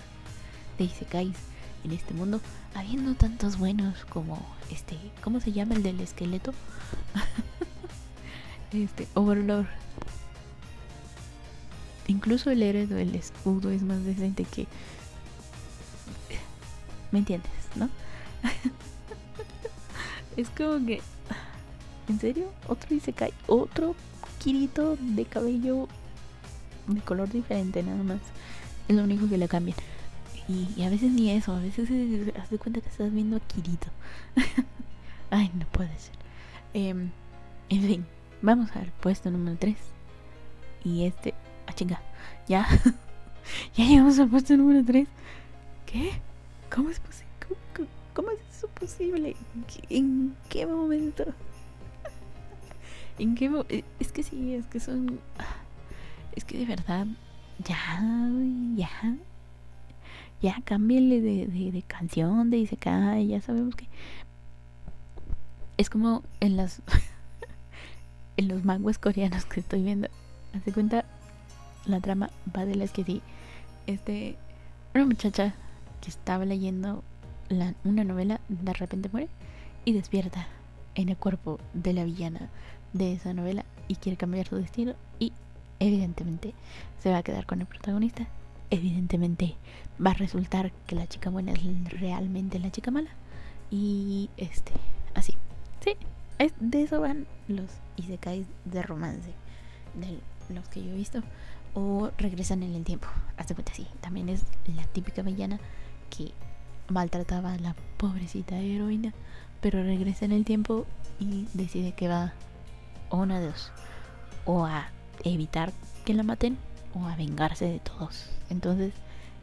de 0.78 0.86
Isekais 0.86 1.36
en 1.84 1.92
este 1.92 2.14
mundo, 2.14 2.40
habiendo 2.76 3.14
tantos 3.16 3.58
buenos 3.58 4.06
como 4.06 4.42
este, 4.72 4.98
¿cómo 5.22 5.40
se 5.40 5.52
llama 5.52 5.76
el 5.76 5.84
del 5.84 6.00
esqueleto? 6.00 6.54
este, 8.72 9.08
Overlord. 9.14 9.68
Incluso 12.08 12.52
el 12.52 12.64
héroe 12.64 12.88
del 12.88 13.16
escudo 13.16 13.70
es 13.72 13.82
más 13.82 14.04
decente 14.04 14.44
que. 14.46 14.68
¿Me 17.12 17.20
entiendes, 17.20 17.52
no? 17.76 17.90
es 20.38 20.50
como 20.50 20.86
que. 20.86 21.02
¿En 22.10 22.20
serio? 22.20 22.52
Otro 22.68 22.90
hay 23.20 23.34
otro 23.48 23.96
Kirito 24.40 24.98
de 25.00 25.24
cabello 25.24 25.88
de 26.88 27.02
color 27.02 27.30
diferente, 27.30 27.84
nada 27.84 28.04
más. 28.04 28.20
Es 28.88 28.96
lo 28.96 29.04
único 29.04 29.30
que 29.30 29.38
le 29.38 29.48
cambian. 29.48 29.78
Y, 30.48 30.84
a 30.84 30.90
veces 30.90 31.12
ni 31.12 31.32
eso, 31.32 31.54
a 31.54 31.60
veces 31.60 31.88
se 31.88 32.34
hace 32.38 32.58
cuenta 32.58 32.82
que 32.82 32.90
estás 32.90 33.14
viendo 33.14 33.38
a 33.38 33.40
Kirito. 33.40 33.88
Ay, 35.30 35.50
no 35.54 35.66
puede 35.68 35.98
ser. 35.98 36.14
Em, 36.74 37.12
en 37.70 37.82
fin, 37.82 38.06
vamos 38.42 38.70
al 38.76 38.92
puesto 39.00 39.32
número 39.32 39.58
3. 39.58 39.76
Y 40.84 41.06
este. 41.06 41.34
Ah, 41.66 41.74
chinga. 41.74 42.02
Ya. 42.48 42.68
ya 43.76 43.86
llegamos 43.86 44.20
al 44.20 44.30
puesto 44.30 44.58
número 44.58 44.84
3. 44.84 45.08
¿Qué? 45.86 46.12
¿Cómo 46.74 46.90
es 46.90 47.00
posible? 47.00 47.32
¿Cómo, 48.14 48.30
es 48.30 48.40
eso 48.56 48.68
posible? 48.68 49.36
¿En 49.90 50.36
qué 50.50 50.68
momento? 50.68 51.24
¿En 53.18 53.34
qué 53.34 53.50
momento? 53.50 53.76
Es 54.00 54.12
que 54.12 54.24
sí, 54.24 54.56
es 54.56 54.66
que 54.68 54.80
son. 54.80 55.20
Es 56.36 56.44
que 56.46 56.58
de 56.58 56.66
verdad. 56.66 57.08
Ya, 57.60 57.78
ya 58.76 58.90
ya 60.44 60.62
cámbienle 60.66 61.22
de, 61.22 61.48
de, 61.48 61.82
canción, 61.84 62.50
de 62.50 62.58
Isekai, 62.58 63.28
ya 63.28 63.40
sabemos 63.40 63.76
que 63.76 63.88
es 65.78 65.90
como 65.90 66.22
en 66.42 66.58
las 66.58 66.82
en 68.38 68.50
los 68.50 68.66
manguas 68.66 68.98
coreanos 68.98 69.46
que 69.46 69.62
estoy 69.62 69.84
viendo. 69.84 70.10
Hace 70.54 70.74
cuenta, 70.74 71.06
la 71.86 72.02
trama 72.02 72.30
va 72.56 72.66
de 72.66 72.76
las 72.76 72.92
que 72.92 73.06
sí, 73.06 73.22
este, 73.88 74.36
una 74.94 75.06
muchacha 75.06 75.56
que 76.02 76.10
estaba 76.10 76.44
leyendo 76.44 77.04
la, 77.48 77.74
una 77.86 78.04
novela 78.04 78.42
de 78.50 78.74
repente 78.74 79.10
muere 79.14 79.30
y 79.86 79.94
despierta 79.94 80.48
en 80.96 81.08
el 81.08 81.16
cuerpo 81.16 81.58
de 81.74 81.94
la 81.94 82.04
villana 82.04 82.50
de 82.92 83.14
esa 83.14 83.34
novela 83.34 83.64
y 83.88 83.96
quiere 83.96 84.18
cambiar 84.18 84.48
su 84.48 84.58
destino 84.58 84.94
y 85.20 85.32
evidentemente 85.88 86.54
se 87.02 87.12
va 87.12 87.18
a 87.18 87.24
quedar 87.24 87.46
con 87.46 87.62
el 87.62 87.68
protagonista 87.68 88.28
evidentemente 88.74 89.56
va 90.04 90.12
a 90.12 90.16
resultar 90.16 90.72
que 90.88 90.96
la 90.96 91.08
chica 91.08 91.30
buena 91.30 91.54
es 91.54 91.62
realmente 92.00 92.58
la 92.60 92.72
chica 92.72 92.90
mala. 92.90 93.10
Y 93.70 94.30
este, 94.38 94.72
así. 95.14 95.36
Sí, 95.84 95.96
de 96.60 96.82
eso 96.82 97.00
van 97.00 97.28
los 97.48 97.70
isekais 97.98 98.48
de 98.66 98.82
romance, 98.82 99.30
de 99.94 100.20
los 100.54 100.68
que 100.70 100.84
yo 100.84 100.92
he 100.92 100.96
visto, 100.96 101.22
o 101.76 102.10
regresan 102.18 102.64
en 102.64 102.74
el 102.74 102.84
tiempo. 102.84 103.08
Hazte 103.38 103.54
cuenta, 103.54 103.74
sí, 103.74 103.88
también 104.02 104.30
es 104.30 104.44
la 104.76 104.84
típica 104.86 105.22
villana 105.22 105.60
que 106.10 106.32
maltrataba 106.90 107.54
a 107.54 107.60
la 107.60 107.76
pobrecita 107.98 108.58
heroína, 108.58 109.14
pero 109.62 109.84
regresa 109.84 110.26
en 110.26 110.32
el 110.32 110.46
tiempo 110.46 110.86
y 111.20 111.48
decide 111.54 111.94
que 111.94 112.08
va 112.08 112.34
o 113.10 113.18
una 113.18 113.40
de 113.40 113.48
dos, 113.48 113.72
o 114.46 114.66
a 114.66 114.90
evitar 115.24 115.72
que 116.06 116.14
la 116.14 116.24
maten 116.24 116.58
o 116.94 117.06
a 117.08 117.16
vengarse 117.16 117.66
de 117.66 117.80
todos. 117.80 118.26
Entonces, 118.50 118.94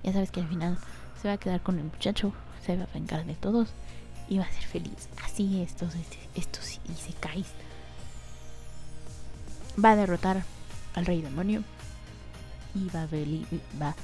ya 0.02 0.12
sabes 0.12 0.30
que 0.30 0.40
al 0.40 0.48
final 0.48 0.78
se 1.20 1.28
va 1.28 1.34
a 1.34 1.38
quedar 1.38 1.60
con 1.60 1.78
el 1.78 1.84
muchacho, 1.84 2.32
se 2.64 2.76
va 2.76 2.84
a 2.84 2.94
vengar 2.94 3.24
de 3.26 3.34
todos 3.34 3.70
y 4.28 4.38
va 4.38 4.44
a 4.44 4.52
ser 4.52 4.64
feliz. 4.64 5.08
Así 5.24 5.62
estos, 5.62 5.94
estos 6.34 6.64
se 6.64 7.12
cae. 7.20 7.44
Va 9.82 9.92
a 9.92 9.96
derrotar 9.96 10.44
al 10.94 11.06
rey 11.06 11.22
demonio 11.22 11.62
y 12.74 12.88
va 12.90 13.02
a 13.02 13.06
va 13.80 13.94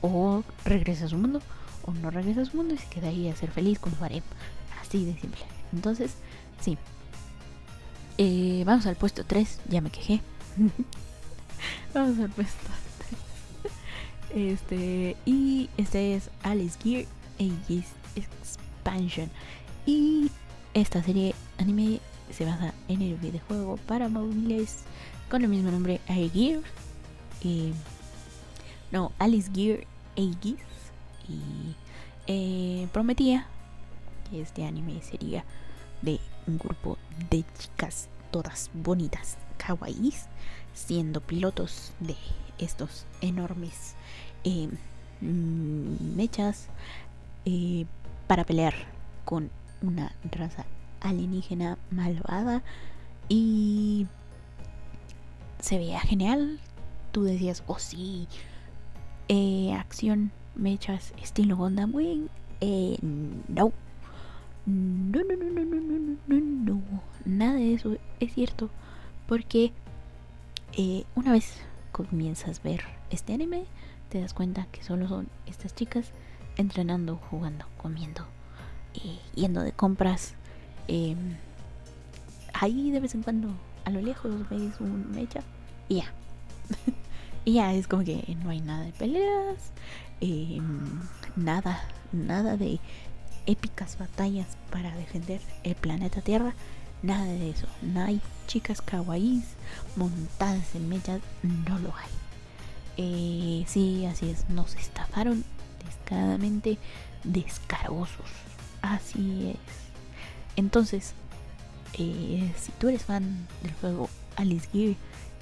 o 0.00 0.42
regresa 0.64 1.06
a 1.06 1.08
su 1.08 1.16
mundo 1.16 1.40
o 1.84 1.92
no 1.92 2.10
regresa 2.10 2.42
a 2.42 2.44
su 2.44 2.56
mundo 2.56 2.74
y 2.74 2.78
se 2.78 2.88
queda 2.88 3.08
ahí 3.08 3.28
a 3.28 3.36
ser 3.36 3.50
feliz 3.50 3.78
con 3.78 3.92
su. 3.94 4.22
Así 4.80 5.04
de 5.04 5.18
simple. 5.18 5.42
Entonces, 5.72 6.14
sí. 6.60 6.78
Eh, 8.18 8.62
vamos 8.66 8.86
al 8.86 8.96
puesto 8.96 9.24
3, 9.24 9.60
ya 9.68 9.80
me 9.80 9.90
quejé. 9.90 10.20
vamos 11.94 12.18
al 12.18 12.30
puesto 12.30 12.70
3. 14.32 14.52
Este, 14.52 15.16
y 15.26 15.68
este 15.76 16.14
es 16.14 16.30
Alice 16.42 16.78
Gear 16.82 17.04
Aegis 17.38 17.88
Expansion. 18.16 19.30
Y 19.84 20.30
esta 20.74 21.02
serie 21.02 21.34
anime 21.58 22.00
se 22.30 22.46
basa 22.46 22.72
en 22.88 23.02
el 23.02 23.16
videojuego 23.16 23.76
para 23.76 24.08
móviles 24.08 24.84
con 25.28 25.42
el 25.42 25.48
mismo 25.48 25.70
nombre 25.70 26.00
Gear 26.06 26.60
y 27.42 27.72
no 28.90 29.12
Alice 29.18 29.50
Gear 29.52 29.80
Aegis 30.16 30.56
y 31.28 31.74
eh, 32.26 32.88
prometía 32.92 33.46
que 34.30 34.40
este 34.40 34.64
anime 34.64 35.02
sería 35.02 35.44
de 36.00 36.20
un 36.46 36.58
grupo 36.58 36.96
de 37.30 37.44
chicas 37.58 38.08
todas 38.30 38.70
bonitas, 38.72 39.36
kawaiis, 39.58 40.26
siendo 40.74 41.20
pilotos 41.20 41.92
de 42.00 42.16
estos 42.58 43.06
enormes 43.20 43.94
mm, 45.20 46.16
mechas 46.16 46.68
eh, 47.44 47.86
para 48.26 48.44
pelear 48.44 48.74
con 49.24 49.50
una 49.82 50.12
raza 50.30 50.64
alienígena 51.00 51.78
malvada 51.90 52.62
y 53.28 54.06
se 55.58 55.78
veía 55.78 56.00
genial. 56.00 56.58
Tú 57.12 57.24
decías, 57.24 57.62
oh 57.66 57.78
sí, 57.78 58.26
eh, 59.28 59.72
acción, 59.74 60.32
mechas, 60.54 61.12
estilo 61.22 61.56
Gundam 61.56 61.94
Wing. 61.94 62.28
Eh, 62.60 62.98
no. 63.48 63.72
No, 64.64 65.20
no, 65.24 65.36
no, 65.36 65.50
no, 65.50 65.64
no, 65.64 65.80
no, 65.80 66.16
no, 66.28 66.74
no, 66.74 67.02
Nada 67.24 67.54
de 67.54 67.74
eso 67.74 67.96
es 68.20 68.32
cierto. 68.34 68.70
Porque 69.26 69.72
eh, 70.76 71.04
una 71.14 71.32
vez 71.32 71.54
comienzas 71.92 72.60
a 72.60 72.62
ver 72.62 72.82
este 73.10 73.34
anime, 73.34 73.64
te 74.08 74.20
das 74.20 74.34
cuenta 74.34 74.66
que 74.72 74.82
solo 74.82 75.08
son 75.08 75.28
estas 75.46 75.74
chicas 75.74 76.10
entrenando, 76.56 77.16
jugando, 77.16 77.66
comiendo 77.76 78.26
yendo 79.34 79.62
de 79.62 79.72
compras. 79.72 80.34
Em, 80.88 81.36
ahí 82.54 82.90
de 82.90 83.00
vez 83.00 83.14
en 83.14 83.22
cuando, 83.22 83.48
a 83.84 83.90
lo 83.90 84.00
lejos, 84.00 84.48
veis 84.48 84.80
un 84.80 85.10
mecha 85.12 85.42
y 85.88 85.96
ya. 85.96 86.12
y 87.44 87.54
ya 87.54 87.72
es 87.72 87.86
como 87.88 88.04
que 88.04 88.36
no 88.42 88.50
hay 88.50 88.60
nada 88.60 88.84
de 88.84 88.92
peleas, 88.92 89.72
em, 90.20 91.00
nada, 91.36 91.80
nada 92.12 92.56
de 92.56 92.78
épicas 93.46 93.98
batallas 93.98 94.46
para 94.70 94.94
defender 94.96 95.40
el 95.64 95.74
planeta 95.74 96.20
Tierra. 96.20 96.54
Nada 97.02 97.24
de 97.24 97.50
eso. 97.50 97.66
No 97.80 98.04
hay 98.04 98.20
chicas 98.46 98.80
kawaiis 98.80 99.44
montadas 99.96 100.74
en 100.74 100.88
mechas. 100.88 101.20
No 101.42 101.78
lo 101.78 101.92
hay. 101.96 102.10
Eh, 102.96 103.64
sí, 103.66 104.06
así 104.06 104.30
es. 104.30 104.48
Nos 104.48 104.76
estafaron 104.76 105.44
descaradamente 105.84 106.78
descarosos. 107.24 108.30
Así 108.82 109.50
es. 109.50 109.72
Entonces, 110.56 111.14
eh, 111.94 112.52
si 112.58 112.72
tú 112.72 112.88
eres 112.88 113.04
fan 113.04 113.48
del 113.62 113.72
juego 113.74 114.08
Alice 114.36 114.68
Gear 114.72 114.94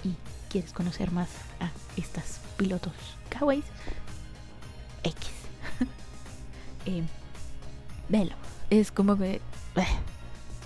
y 0.04 0.14
quieres 0.48 0.72
conocer 0.72 1.10
más 1.10 1.28
a 1.60 1.70
estas 1.96 2.40
pilotos 2.56 2.94
kawaiis, 3.28 3.64
X. 5.02 5.28
eh, 6.86 7.02
velo. 8.08 8.34
Es 8.70 8.92
como 8.92 9.16
que 9.18 9.40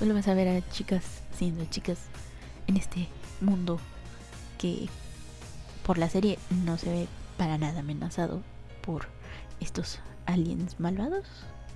vas 0.01 0.29
a 0.29 0.35
ver 0.35 0.49
a 0.49 0.71
chicas 0.71 1.05
siendo 1.37 1.65
chicas 1.67 1.99
en 2.67 2.77
este 2.77 3.09
mundo 3.41 3.79
que 4.59 4.89
por 5.85 5.99
la 5.99 6.09
serie 6.09 6.39
no 6.65 6.79
se 6.79 6.91
ve 6.91 7.09
para 7.37 7.59
nada 7.59 7.81
amenazado 7.81 8.43
por 8.83 9.09
estos 9.61 9.99
aliens 10.27 10.79
malvados 10.79 11.27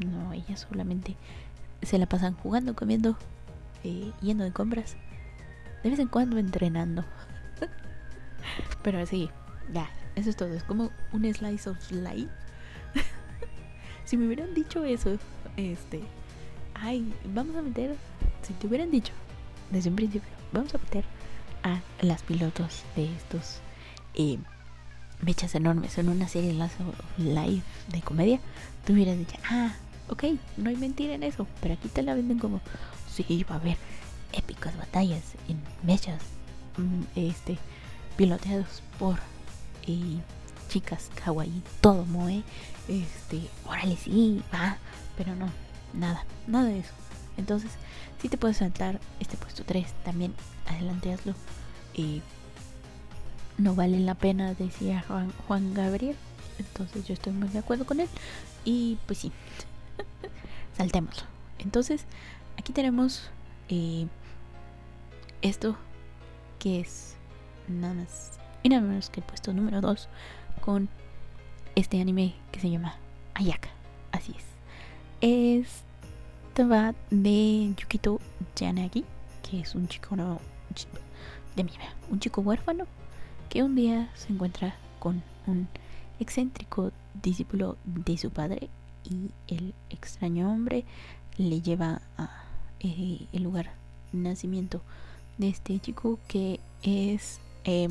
no, 0.06 0.32
ellas 0.32 0.66
solamente 0.68 1.16
se 1.82 1.98
la 1.98 2.06
pasan 2.06 2.34
jugando, 2.34 2.74
comiendo, 2.74 3.16
eh, 3.82 4.12
yendo 4.20 4.44
de 4.44 4.52
compras. 4.52 4.96
De 5.82 5.90
vez 5.90 5.98
en 5.98 6.08
cuando 6.08 6.38
entrenando. 6.38 7.04
Pero 8.82 9.04
sí, 9.06 9.30
ya, 9.72 9.88
eso 10.14 10.30
es 10.30 10.36
todo. 10.36 10.52
Es 10.54 10.62
como 10.62 10.90
un 11.12 11.34
slice 11.34 11.70
of 11.70 11.90
life. 11.90 12.30
si 14.04 14.16
me 14.16 14.26
hubieran 14.26 14.54
dicho 14.54 14.84
eso, 14.84 15.18
este, 15.56 16.02
ay, 16.82 17.12
vamos 17.34 17.56
a 17.56 17.62
meter, 17.62 17.96
si 18.42 18.52
te 18.54 18.66
hubieran 18.66 18.90
dicho 18.90 19.12
desde 19.70 19.90
un 19.90 19.96
principio, 19.96 20.28
vamos 20.52 20.74
a 20.74 20.78
meter 20.78 21.04
a 21.62 21.80
las 22.02 22.22
pilotos 22.22 22.82
de 22.96 23.12
estos 23.14 23.60
eh, 24.14 24.38
mechas 25.22 25.54
enormes 25.54 25.98
en 25.98 26.08
una 26.08 26.28
serie 26.28 26.52
live 27.16 27.62
de 27.88 28.00
comedia, 28.02 28.40
tú 28.86 28.92
hubieras 28.92 29.18
dicho, 29.18 29.36
ah, 29.50 29.72
ok, 30.08 30.24
no 30.56 30.70
hay 30.70 30.76
mentira 30.76 31.14
en 31.14 31.22
eso, 31.22 31.46
pero 31.60 31.74
aquí 31.74 31.88
te 31.88 32.02
la 32.02 32.14
venden 32.14 32.38
como, 32.38 32.60
sí, 33.10 33.44
va 33.48 33.56
a 33.56 33.58
haber 33.58 33.76
épicas 34.32 34.76
batallas 34.76 35.22
en 35.48 35.60
mechas, 35.82 36.22
mm, 36.76 37.18
este, 37.18 37.58
piloteados 38.16 38.82
por 38.98 39.18
eh, 39.86 40.18
chicas 40.68 41.10
kawaii, 41.24 41.62
todo 41.80 42.04
moe, 42.04 42.42
este, 42.88 43.40
órale, 43.66 43.96
sí, 43.96 44.42
va, 44.52 44.76
pero 45.16 45.34
no, 45.34 45.50
nada, 45.94 46.24
nada 46.46 46.66
de 46.66 46.80
eso. 46.80 46.92
Entonces, 47.36 47.70
si 48.20 48.28
te 48.28 48.36
puedes 48.36 48.58
saltar 48.58 49.00
este 49.20 49.36
puesto 49.36 49.64
3, 49.64 49.86
también 50.04 50.34
adelante 50.66 51.12
hazlo. 51.12 51.34
No 53.56 53.74
vale 53.74 53.98
la 53.98 54.14
pena, 54.14 54.54
decía 54.54 55.04
Juan, 55.46 55.74
Gabriel. 55.74 56.16
Entonces 56.58 57.06
yo 57.06 57.14
estoy 57.14 57.32
muy 57.32 57.48
de 57.48 57.58
acuerdo 57.58 57.86
con 57.86 58.00
él. 58.00 58.08
Y 58.64 58.98
pues 59.06 59.18
sí, 59.18 59.32
saltémoslo. 60.76 61.24
Entonces, 61.58 62.04
aquí 62.56 62.72
tenemos 62.72 63.30
eh, 63.68 64.06
esto 65.42 65.76
que 66.58 66.80
es 66.80 67.14
nada 67.66 67.94
más 67.94 68.38
y 68.62 68.68
nada 68.68 68.82
menos 68.82 69.10
que 69.10 69.20
el 69.20 69.26
puesto 69.26 69.52
número 69.52 69.80
2 69.80 70.08
con 70.60 70.88
este 71.74 72.00
anime 72.00 72.34
que 72.52 72.60
se 72.60 72.70
llama 72.70 72.96
Ayaka. 73.34 73.70
Así 74.12 74.34
es. 75.20 75.87
Va 76.64 76.92
de 77.10 77.72
Yukito 77.76 78.18
Yanagi, 78.56 79.04
que 79.48 79.60
es 79.60 79.76
un 79.76 79.86
chico 79.86 80.16
no, 80.16 80.40
de 81.54 81.62
mi 81.62 81.70
un 82.10 82.18
chico 82.18 82.40
huérfano 82.40 82.84
que 83.48 83.62
un 83.62 83.76
día 83.76 84.10
se 84.14 84.32
encuentra 84.32 84.74
con 84.98 85.22
un 85.46 85.68
excéntrico 86.18 86.90
discípulo 87.22 87.76
de 87.84 88.18
su 88.18 88.30
padre 88.30 88.70
y 89.04 89.30
el 89.46 89.72
extraño 89.88 90.52
hombre 90.52 90.84
le 91.36 91.60
lleva 91.60 92.02
a 92.16 92.28
eh, 92.80 93.26
el 93.32 93.42
lugar 93.44 93.70
de 94.12 94.18
nacimiento 94.18 94.80
de 95.38 95.50
este 95.50 95.78
chico 95.78 96.18
que 96.26 96.58
es 96.82 97.40
eh, 97.64 97.88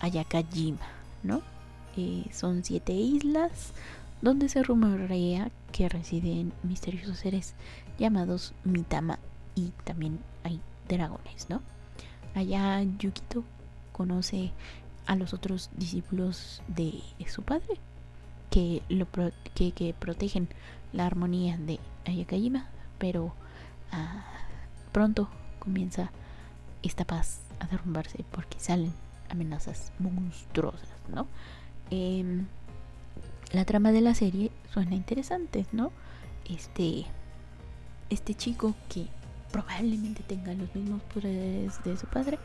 Ayakajima, 0.00 0.86
¿no? 1.24 1.42
Eh, 1.96 2.26
son 2.32 2.62
siete 2.62 2.92
islas 2.92 3.72
donde 4.22 4.48
se 4.48 4.62
rumorea 4.62 5.50
que 5.72 5.88
residen 5.88 6.52
misteriosos 6.62 7.18
seres 7.18 7.54
llamados 7.98 8.54
Mitama 8.64 9.18
y 9.54 9.72
también 9.84 10.18
hay 10.44 10.60
dragones, 10.88 11.50
¿no? 11.50 11.60
Allá 12.34 12.82
Yukito 12.98 13.44
conoce 13.92 14.52
a 15.06 15.16
los 15.16 15.34
otros 15.34 15.70
discípulos 15.76 16.62
de 16.68 17.02
su 17.28 17.42
padre 17.42 17.78
que, 18.50 18.82
lo 18.88 19.06
que, 19.54 19.94
protegen 19.98 20.48
la 20.92 21.06
armonía 21.06 21.58
de 21.58 21.80
Ayakajima, 22.04 22.66
pero 22.98 23.34
ah, 23.90 24.24
pronto 24.92 25.28
comienza 25.58 26.10
esta 26.82 27.04
paz 27.04 27.40
a 27.60 27.66
derrumbarse 27.66 28.24
porque 28.30 28.60
salen 28.60 28.92
amenazas 29.30 29.92
monstruosas, 29.98 30.88
¿no? 31.08 31.26
Em, 31.90 32.46
la 33.52 33.64
trama 33.64 33.92
de 33.92 34.00
la 34.00 34.14
serie 34.14 34.50
suena 34.72 34.94
interesante, 34.94 35.66
¿no? 35.72 35.92
Este, 36.48 37.04
este 38.10 38.34
chico 38.34 38.74
que 38.88 39.06
probablemente 39.50 40.22
tenga 40.22 40.54
los 40.54 40.74
mismos 40.74 41.02
poderes 41.02 41.82
de 41.84 41.96
su 41.96 42.06
padre, 42.06 42.38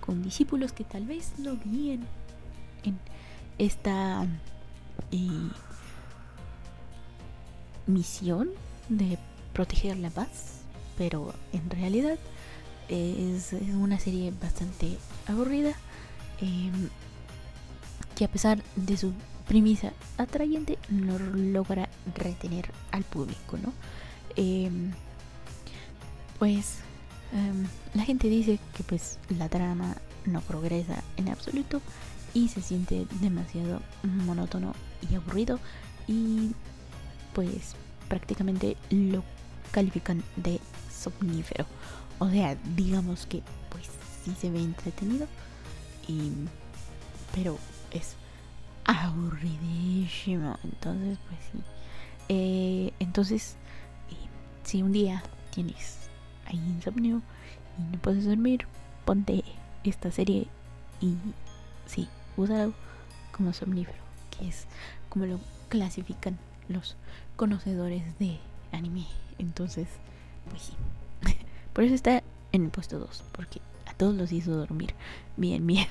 con 0.00 0.22
discípulos 0.22 0.72
que 0.72 0.84
tal 0.84 1.06
vez 1.06 1.38
lo 1.38 1.56
guíen 1.56 2.04
en 2.82 2.98
esta 3.58 4.26
eh, 5.12 5.50
misión 7.86 8.50
de 8.88 9.18
proteger 9.52 9.96
la 9.96 10.10
paz, 10.10 10.62
pero 10.96 11.34
en 11.52 11.70
realidad 11.70 12.18
es, 12.88 13.52
una 13.74 13.98
serie 13.98 14.32
bastante 14.42 14.98
aburrida 15.26 15.72
em, 16.40 16.88
que 18.14 18.24
a 18.24 18.28
pesar 18.28 18.62
de 18.76 18.96
su 18.96 19.12
premisa 19.48 19.92
atrayente 20.18 20.78
no 20.90 21.18
logra 21.18 21.88
retener 22.14 22.70
al 22.92 23.02
público, 23.02 23.56
¿no? 23.56 23.72
Em, 24.36 24.92
pues 26.38 26.76
em, 27.32 27.66
la 27.94 28.04
gente 28.04 28.28
dice 28.28 28.60
que 28.76 28.84
pues 28.84 29.18
la 29.30 29.48
trama 29.48 29.96
no 30.26 30.40
progresa 30.42 31.02
en 31.16 31.30
absoluto 31.30 31.80
y 32.34 32.48
se 32.48 32.60
siente 32.60 33.06
demasiado 33.20 33.80
monótono 34.02 34.74
y 35.10 35.14
aburrido 35.14 35.58
y 36.06 36.52
pues 37.32 37.74
prácticamente 38.08 38.76
lo 38.90 39.24
califican 39.70 40.22
de 40.36 40.60
somnífero. 40.92 41.66
O 42.18 42.28
sea, 42.30 42.56
digamos 42.76 43.26
que 43.26 43.42
pues 43.70 43.86
sí 44.24 44.34
se 44.38 44.50
ve 44.50 44.60
entretenido 44.60 45.26
y 46.06 46.32
pero 47.34 47.58
es 47.90 48.16
aburridísimo. 48.88 50.58
Entonces, 50.64 51.18
pues 51.28 51.40
sí. 51.52 51.58
Eh, 52.28 52.92
entonces, 52.98 53.56
si 54.64 54.82
un 54.82 54.92
día 54.92 55.22
tienes 55.50 56.10
ahí 56.46 56.56
insomnio 56.56 57.22
y 57.78 57.82
no 57.82 57.98
puedes 58.00 58.24
dormir, 58.24 58.66
ponte 59.04 59.44
esta 59.84 60.10
serie 60.10 60.48
y 61.00 61.14
sí, 61.86 62.08
úsalo 62.36 62.74
como 63.32 63.52
somnífero, 63.52 63.98
que 64.30 64.48
es 64.48 64.66
como 65.08 65.26
lo 65.26 65.40
clasifican 65.68 66.38
los 66.68 66.96
conocedores 67.36 68.18
de 68.18 68.38
anime. 68.72 69.06
Entonces, 69.38 69.88
pues 70.50 70.62
sí. 70.62 70.72
Por 71.72 71.84
eso 71.84 71.94
está 71.94 72.22
en 72.52 72.64
el 72.64 72.70
puesto 72.70 72.98
2, 72.98 73.24
porque 73.32 73.60
a 73.86 73.94
todos 73.94 74.14
los 74.14 74.32
hizo 74.32 74.54
dormir 74.54 74.94
bien, 75.36 75.66
bien. 75.66 75.86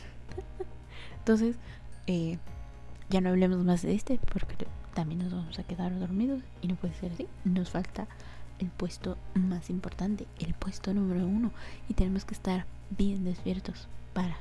Entonces, 1.20 1.56
eh, 2.08 2.38
ya 3.10 3.22
no 3.22 3.30
hablemos 3.30 3.64
más 3.64 3.82
de 3.82 3.94
este, 3.94 4.20
porque 4.34 4.68
también 4.94 5.22
nos 5.22 5.32
vamos 5.32 5.58
a 5.60 5.64
quedar 5.64 5.98
dormidos 6.00 6.42
y 6.62 6.68
no 6.68 6.76
puede 6.76 6.94
ser 6.96 7.12
así. 7.12 7.28
Nos 7.46 7.70
falta 7.70 8.08
el 8.60 8.70
puesto 8.70 9.18
más 9.36 9.70
importante, 9.70 10.26
el 10.40 10.54
puesto 10.54 10.94
número 10.94 11.26
uno, 11.26 11.52
y 11.88 11.94
tenemos 11.94 12.26
que 12.26 12.34
estar 12.34 12.66
bien 12.90 13.24
despiertos 13.24 13.88
para 14.14 14.38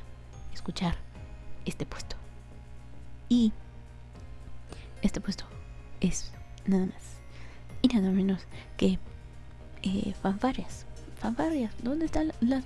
escuchar 0.52 0.96
este 1.64 1.86
puesto. 1.86 2.16
Y 3.28 3.52
este 5.02 5.20
puesto 5.20 5.44
es 6.00 6.32
nada 6.66 6.86
más 6.86 7.16
y 7.82 7.88
nada 7.88 8.10
menos 8.10 8.42
que 8.76 8.98
eh, 9.82 10.14
fanfarias. 10.22 10.86
Fanfarias, 11.20 11.72
¿dónde 11.82 12.06
están 12.06 12.32
las... 12.40 12.64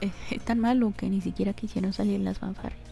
Eh, 0.00 0.10
es 0.30 0.40
tan 0.44 0.58
malo 0.58 0.92
que 0.96 1.08
ni 1.08 1.20
siquiera 1.20 1.52
quisieron 1.52 1.92
salir 1.92 2.20
las 2.20 2.38
fanfarias. 2.38 2.91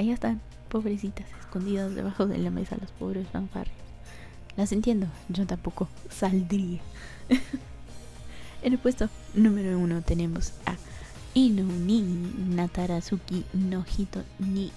Ahí 0.00 0.10
están, 0.12 0.40
pobrecitas, 0.70 1.26
escondidas 1.40 1.94
debajo 1.94 2.26
de 2.26 2.38
la 2.38 2.48
mesa 2.48 2.74
las 2.80 2.90
pobres 2.90 3.28
fanfarias. 3.28 3.76
Las 4.56 4.72
entiendo, 4.72 5.08
yo 5.28 5.46
tampoco 5.46 5.90
saldría. 6.08 6.80
en 8.62 8.72
el 8.72 8.78
puesto 8.78 9.10
número 9.34 9.78
uno 9.78 10.00
tenemos 10.00 10.54
a 10.64 10.76
Inuni 11.34 12.00
Natarazuki 12.48 13.44
no 13.52 13.84
Hito 13.84 14.22
ni 14.38 14.72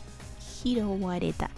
Hirowareta 0.61 1.49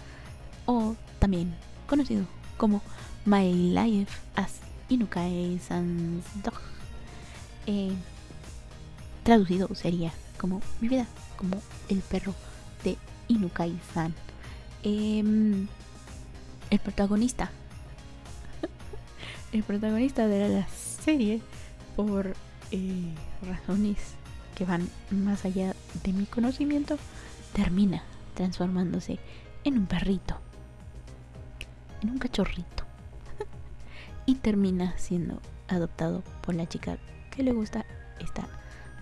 o 0.67 0.95
también 1.17 1.55
conocido 1.87 2.27
como 2.57 2.83
My 3.25 3.51
Life 3.51 4.15
as 4.35 4.59
Inukai 4.89 5.57
Sans 5.57 6.23
eh, 7.65 7.93
traducido 9.23 9.73
sería 9.73 10.13
como 10.37 10.61
mi 10.81 10.87
vida, 10.87 11.07
como 11.35 11.59
el 11.89 12.01
perro 12.01 12.35
de 12.83 12.95
Inukai-san. 13.27 14.13
Em, 14.83 15.67
el 16.69 16.79
protagonista. 16.79 17.51
el 19.51 19.63
protagonista 19.63 20.27
de 20.27 20.49
la 20.49 20.67
serie, 20.67 21.41
por 21.95 22.33
eh, 22.71 23.13
razones 23.41 23.97
que 24.55 24.65
van 24.65 24.89
más 25.11 25.45
allá 25.45 25.75
de 26.03 26.13
mi 26.13 26.25
conocimiento, 26.25 26.97
termina 27.53 28.03
transformándose 28.35 29.19
en 29.63 29.77
un 29.77 29.85
perrito 29.85 30.39
un 32.09 32.19
cachorrito. 32.19 32.83
y 34.25 34.35
termina 34.35 34.97
siendo 34.97 35.41
adoptado 35.67 36.23
por 36.41 36.55
la 36.55 36.67
chica 36.67 36.97
que 37.31 37.43
le 37.43 37.51
gusta 37.51 37.85
esta 38.19 38.47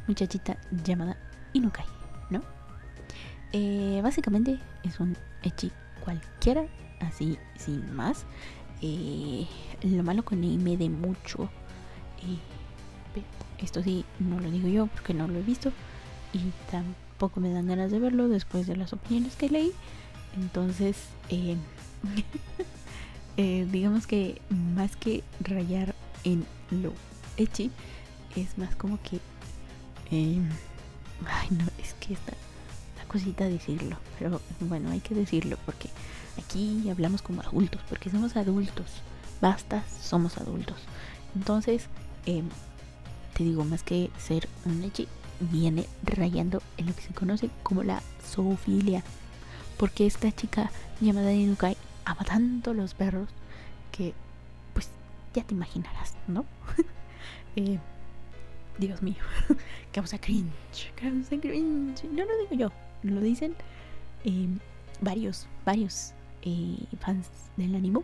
muchachita 0.07 0.57
llamada 0.83 1.17
Inukai, 1.53 1.85
¿no? 2.29 2.41
Eh, 3.55 3.99
básicamente 4.01 4.57
es 4.83 4.99
un 4.99 5.15
echi 5.43 5.71
cualquiera, 6.03 6.65
así 6.99 7.37
sin 7.55 7.95
más. 7.95 8.25
Eh, 8.81 9.45
lo 9.83 10.03
malo 10.03 10.25
con 10.25 10.41
me 10.41 10.75
de 10.75 10.89
mucho. 10.89 11.43
Eh, 12.23 12.39
esto 13.59 13.83
sí, 13.83 14.05
no 14.19 14.39
lo 14.39 14.49
digo 14.49 14.67
yo 14.67 14.87
porque 14.87 15.13
no 15.13 15.27
lo 15.27 15.37
he 15.37 15.43
visto. 15.43 15.71
Y 16.33 16.39
tampoco 16.71 17.39
me 17.39 17.53
dan 17.53 17.67
ganas 17.67 17.91
de 17.91 17.99
verlo 17.99 18.27
después 18.27 18.65
de 18.65 18.75
las 18.75 18.91
opiniones 18.91 19.35
que 19.35 19.49
leí. 19.49 19.71
Entonces, 20.35 20.97
digamos 23.37 24.07
que 24.07 24.41
más 24.49 24.95
que 24.95 25.23
rayar 25.41 25.93
en 26.23 26.43
lo 26.71 26.91
echi, 27.37 27.69
es 28.35 28.57
más 28.57 28.75
como 28.75 28.99
que... 29.03 29.19
Ay, 30.09 30.41
no, 31.51 31.65
es 31.77 31.93
que 31.99 32.15
está 32.15 32.33
cosita 33.13 33.47
decirlo, 33.47 33.95
pero 34.17 34.41
bueno, 34.59 34.89
hay 34.89 34.99
que 34.99 35.13
decirlo 35.13 35.57
porque 35.67 35.87
aquí 36.43 36.89
hablamos 36.89 37.21
como 37.21 37.43
adultos, 37.43 37.79
porque 37.87 38.09
somos 38.09 38.35
adultos, 38.35 38.87
basta, 39.39 39.83
somos 40.01 40.39
adultos. 40.39 40.77
Entonces, 41.35 41.85
em, 42.25 42.49
te 43.35 43.43
digo, 43.43 43.65
más 43.65 43.83
que 43.83 44.09
ser 44.17 44.49
un 44.65 44.83
echi, 44.83 45.07
viene 45.39 45.85
rayando 46.03 46.63
en 46.77 46.87
lo 46.87 46.95
que 46.95 47.03
se 47.03 47.13
conoce 47.13 47.51
como 47.61 47.83
la 47.83 48.01
zoofilia. 48.25 49.03
Porque 49.77 50.07
esta 50.07 50.31
chica 50.31 50.71
llamada 50.99 51.33
Inukai 51.33 51.77
ama 52.05 52.23
tanto 52.25 52.73
los 52.73 52.95
perros 52.95 53.29
que, 53.91 54.13
pues, 54.73 54.89
ya 55.35 55.43
te 55.43 55.53
imaginarás, 55.53 56.15
¿no? 56.27 56.45
eh, 57.57 57.77
Dios 58.79 59.03
mío, 59.03 59.21
causa 59.93 60.17
cringe, 60.17 60.91
causa 60.95 61.39
cringe. 61.39 62.05
No 62.05 62.25
lo 62.25 62.37
digo 62.49 62.55
yo, 62.55 62.71
lo 63.03 63.21
dicen 63.21 63.55
eh, 64.23 64.47
varios, 65.01 65.47
varios 65.65 66.13
eh, 66.41 66.77
fans 66.99 67.27
del 67.57 67.75
anime. 67.75 68.01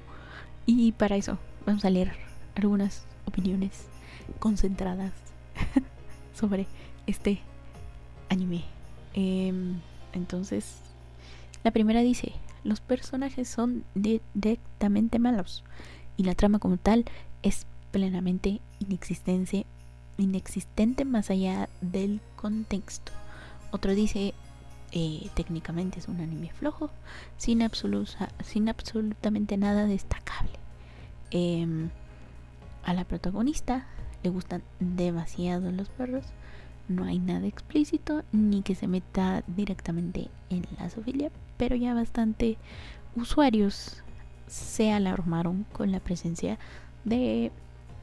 Y 0.66 0.92
para 0.92 1.16
eso 1.16 1.38
vamos 1.66 1.86
a 1.86 1.90
leer 1.90 2.12
algunas 2.56 3.06
opiniones 3.26 3.88
concentradas 4.40 5.14
sobre 6.34 6.68
este 7.08 7.40
anime. 8.30 8.64
Em, 9.14 9.80
entonces, 10.14 10.78
la 11.64 11.72
primera 11.72 12.02
dice, 12.02 12.34
los 12.64 12.82
personajes 12.82 13.48
son 13.48 13.84
directamente 13.96 15.20
malos 15.20 15.64
y 16.18 16.24
la 16.24 16.36
trama 16.36 16.60
como 16.60 16.78
tal 16.78 17.06
es 17.42 17.66
plenamente 17.92 18.62
inexistente, 18.80 19.66
inexistente 20.18 21.06
más 21.06 21.30
allá 21.30 21.70
del 21.82 22.22
contexto. 22.36 23.12
Otro 23.72 23.96
dice, 23.96 24.34
eh, 24.92 25.30
técnicamente 25.34 26.00
es 26.00 26.08
un 26.08 26.20
anime 26.22 26.50
flojo, 26.50 26.90
sin, 27.38 27.62
absoluta, 27.62 28.30
sin 28.44 28.70
absolutamente 28.70 29.58
nada 29.58 29.86
destacable. 29.86 30.54
Em, 31.32 31.90
a 32.84 32.94
la 32.94 33.06
protagonista 33.06 33.86
le 34.24 34.30
gustan 34.30 34.64
demasiado 34.80 35.72
los 35.72 35.90
perros, 35.90 36.26
no 36.88 37.06
hay 37.06 37.20
nada 37.20 37.46
explícito 37.46 38.24
ni 38.32 38.64
que 38.64 38.76
se 38.76 38.88
meta 38.88 39.44
directamente 39.48 40.30
en 40.50 40.66
la 40.80 40.90
zoofilia, 40.90 41.32
pero 41.58 41.76
ya 41.76 41.94
bastante 41.94 42.58
usuarios 43.16 44.04
se 44.48 44.92
alarmaron 44.92 45.66
con 45.72 45.92
la 45.92 46.00
presencia 46.00 46.58
de 47.06 47.52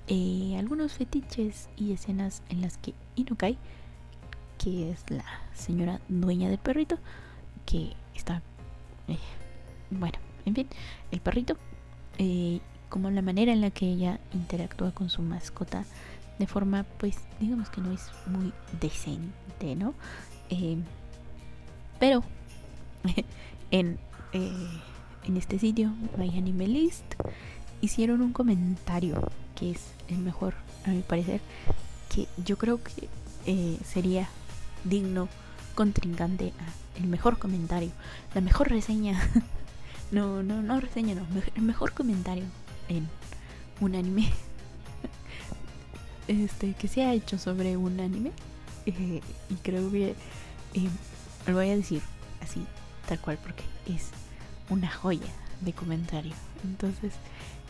eh, 0.08 0.56
algunos 0.56 0.92
fetiches 0.92 1.68
y 1.76 1.92
escenas 1.92 2.42
en 2.48 2.60
las 2.60 2.78
que 2.78 2.94
Inukai, 3.16 3.58
que 4.58 4.90
es 4.90 5.10
la 5.10 5.24
señora 5.54 6.00
dueña 6.08 6.48
del 6.48 6.58
perrito, 6.58 6.98
que 7.64 7.92
está, 8.14 8.42
eh, 9.08 9.18
bueno, 9.90 10.18
en 10.44 10.54
fin, 10.54 10.68
el 11.10 11.20
perrito, 11.20 11.56
eh, 12.18 12.60
como 12.88 13.10
la 13.10 13.22
manera 13.22 13.52
en 13.52 13.60
la 13.60 13.70
que 13.70 13.86
ella 13.86 14.20
interactúa 14.32 14.92
con 14.92 15.10
su 15.10 15.22
mascota 15.22 15.84
de 16.38 16.46
forma, 16.46 16.84
pues, 16.98 17.18
digamos 17.40 17.70
que 17.70 17.80
no 17.80 17.92
es 17.92 18.10
muy 18.26 18.52
decente, 18.80 19.74
¿no? 19.74 19.94
pero 21.98 22.22
en, 23.70 23.98
en 24.32 25.36
este 25.36 25.58
sitio, 25.58 25.92
My 26.16 26.28
Anime 26.36 26.68
List, 26.68 27.04
hicieron 27.80 28.20
un 28.20 28.32
comentario 28.32 29.20
que 29.54 29.72
es 29.72 29.80
el 30.08 30.18
mejor, 30.18 30.54
a 30.84 30.90
mi 30.90 31.00
parecer, 31.00 31.40
que 32.14 32.28
yo 32.44 32.56
creo 32.56 32.80
que 32.82 33.08
eh, 33.46 33.78
sería 33.84 34.28
digno 34.88 35.28
contrincante 35.74 36.52
el 36.96 37.06
mejor 37.06 37.38
comentario, 37.38 37.90
la 38.34 38.40
mejor 38.40 38.70
reseña, 38.70 39.20
no, 40.10 40.42
no, 40.42 40.62
no 40.62 40.80
reseña, 40.80 41.14
no, 41.14 41.26
el 41.54 41.62
mejor 41.62 41.92
comentario 41.92 42.44
en 42.88 43.08
un 43.80 43.94
anime. 43.94 44.32
Este 46.28 46.72
que 46.72 46.88
se 46.88 47.04
ha 47.04 47.12
hecho 47.12 47.38
sobre 47.38 47.76
un 47.76 48.00
anime. 48.00 48.32
Eh, 48.86 49.20
y 49.48 49.54
creo 49.62 49.90
que 49.90 50.10
eh, 50.74 50.88
lo 51.46 51.54
voy 51.54 51.70
a 51.70 51.76
decir 51.76 52.02
así 52.40 52.64
tal 53.08 53.20
cual 53.20 53.38
porque 53.42 53.64
es 53.86 54.10
una 54.70 54.90
joya 54.90 55.32
de 55.60 55.72
comentario. 55.72 56.34
Entonces 56.64 57.14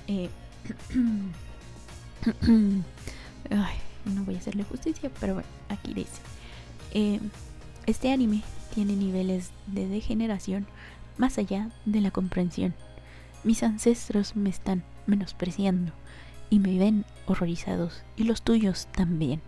eh, 0.07 0.31
no 2.41 4.25
voy 4.25 4.35
a 4.35 4.39
hacerle 4.39 4.64
justicia, 4.64 5.11
pero 5.21 5.35
bueno, 5.35 5.49
aquí 5.69 5.93
dice. 5.95 6.21
Eh, 6.93 7.20
este 7.87 8.12
anime 8.12 8.43
tiene 8.74 8.97
niveles 8.97 9.51
de 9.66 9.89
degeneración 9.89 10.66
más 11.18 11.39
allá 11.39 11.70
de 11.84 12.01
la 12.01 12.11
comprensión. 12.11 12.74
Mis 13.45 13.62
ancestros 13.62 14.37
me 14.37 14.51
están 14.51 14.82
menospreciando 15.07 15.93
y 16.51 16.59
me 16.59 16.78
ven 16.78 17.05
horrorizados 17.26 18.03
y 18.16 18.24
los 18.24 18.43
tuyos 18.43 18.87
también. 18.93 19.41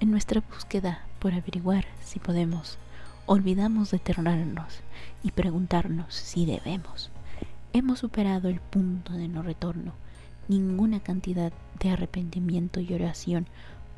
En 0.00 0.10
nuestra 0.10 0.42
búsqueda 0.42 1.04
por 1.18 1.34
averiguar 1.34 1.86
si 2.04 2.18
podemos, 2.18 2.78
olvidamos 3.26 3.90
detenernos 3.90 4.80
y 5.22 5.30
preguntarnos 5.30 6.14
si 6.14 6.46
debemos. 6.46 7.10
Hemos 7.72 8.00
superado 8.00 8.48
el 8.48 8.60
punto 8.60 9.12
de 9.12 9.28
no 9.28 9.42
retorno 9.42 9.92
ninguna 10.48 11.00
cantidad 11.00 11.52
de 11.80 11.90
arrepentimiento 11.90 12.80
y 12.80 12.94
oración 12.94 13.46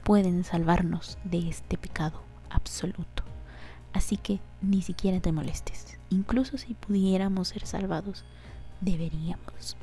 pueden 0.05 0.45
salvarnos 0.45 1.19
de 1.25 1.49
este 1.49 1.77
pecado 1.77 2.28
absoluto. 2.51 3.23
Así 3.93 4.17
que 4.17 4.41
ni 4.61 4.83
siquiera 4.83 5.21
te 5.21 5.33
molestes. 5.33 5.99
Incluso 6.11 6.59
si 6.59 6.75
pudiéramos 6.75 7.49
ser 7.49 7.67
salvados, 7.67 8.25
deberíamos. 8.81 9.77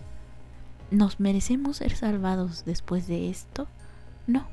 ¿Nos 0.92 1.20
merecemos 1.20 1.78
ser 1.78 1.96
salvados 1.96 2.66
después 2.66 3.08
de 3.08 3.30
esto? 3.30 3.68
No, 4.28 4.48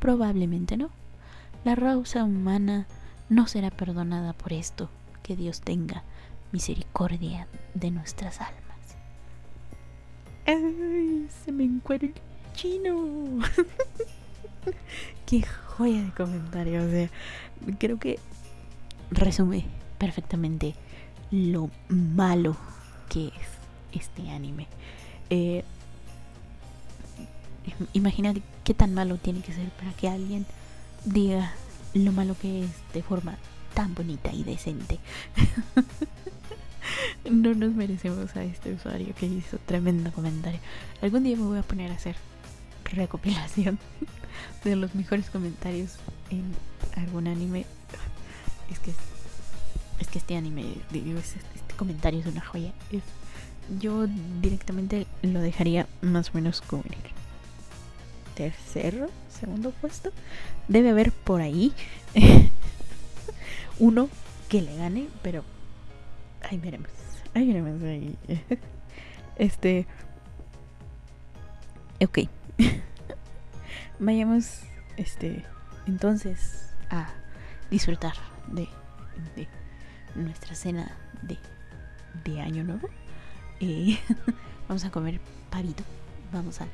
probablemente 0.00 0.76
no. 0.76 0.90
La 1.64 1.74
raza 1.74 2.24
humana 2.24 2.86
no 3.28 3.46
será 3.46 3.70
perdonada 3.70 4.32
por 4.32 4.52
esto. 4.52 4.90
Que 5.22 5.36
Dios 5.36 5.60
tenga 5.60 6.04
misericordia 6.52 7.48
de 7.74 7.90
nuestras 7.90 8.40
almas. 8.40 8.96
¡Ay! 10.46 11.28
Se 11.44 11.52
me 11.52 11.64
encuentra 11.64 12.08
el 12.08 12.14
chino. 12.54 13.38
Qué 15.26 15.42
joya 15.76 16.02
de 16.02 16.10
comentario. 16.10 16.84
O 16.84 16.90
sea, 16.90 17.08
creo 17.78 17.98
que 17.98 18.18
resume 19.10 19.64
perfectamente 19.98 20.74
lo 21.30 21.70
malo 21.88 22.56
que 23.08 23.28
es 23.28 23.34
este 23.92 24.30
anime. 24.30 24.66
Eh, 25.30 25.64
imagínate 27.92 28.42
qué 28.64 28.74
tan 28.74 28.94
malo 28.94 29.16
tiene 29.16 29.40
que 29.40 29.52
ser 29.52 29.68
para 29.70 29.92
que 29.92 30.08
alguien 30.08 30.46
diga 31.04 31.52
lo 31.94 32.12
malo 32.12 32.36
que 32.40 32.64
es 32.64 32.70
de 32.92 33.02
forma 33.02 33.36
tan 33.74 33.94
bonita 33.94 34.32
y 34.32 34.44
decente. 34.44 34.98
no 37.30 37.54
nos 37.54 37.74
merecemos 37.74 38.34
a 38.36 38.44
este 38.44 38.72
usuario 38.72 39.14
que 39.14 39.26
hizo 39.26 39.58
tremendo 39.58 40.12
comentario. 40.12 40.60
Algún 41.02 41.24
día 41.24 41.36
me 41.36 41.44
voy 41.44 41.58
a 41.58 41.62
poner 41.62 41.90
a 41.90 41.94
hacer 41.94 42.16
recopilación 42.84 43.78
de 44.64 44.76
los 44.76 44.94
mejores 44.94 45.30
comentarios 45.30 45.96
en 46.30 46.44
algún 46.96 47.26
anime. 47.28 47.66
Es 48.70 48.78
que 48.78 48.92
es 50.00 50.08
que 50.08 50.18
este 50.18 50.36
anime, 50.36 50.64
digo, 50.90 51.18
este, 51.18 51.40
comentario 51.76 52.20
es 52.20 52.26
una 52.26 52.44
joya. 52.44 52.72
yo 53.80 54.06
directamente 54.40 55.06
lo 55.22 55.40
dejaría 55.40 55.86
más 56.00 56.30
o 56.30 56.32
menos 56.34 56.60
como 56.60 56.82
el 56.84 56.96
tercero, 58.34 59.08
segundo 59.28 59.70
puesto. 59.70 60.10
Debe 60.68 60.90
haber 60.90 61.12
por 61.12 61.40
ahí 61.40 61.72
uno 63.78 64.08
que 64.48 64.62
le 64.62 64.76
gane, 64.76 65.08
pero 65.22 65.44
ahí 66.42 66.58
veremos. 66.58 66.90
Ahí 67.34 67.46
veremos 67.46 67.82
ahí. 67.82 68.16
Este. 69.38 69.86
Ok. 72.02 72.20
Vayamos. 73.98 74.60
Este. 74.96 75.44
Entonces. 75.86 76.70
A 76.90 77.08
disfrutar 77.70 78.14
de. 78.48 78.68
de 79.34 79.48
nuestra 80.14 80.54
cena 80.54 80.92
de. 81.22 81.38
de 82.24 82.40
año 82.40 82.64
nuevo. 82.64 82.88
Eh, 83.60 83.98
vamos 84.68 84.84
a 84.84 84.90
comer 84.90 85.20
pavito. 85.50 85.84
Vamos 86.32 86.60
a 86.60 86.66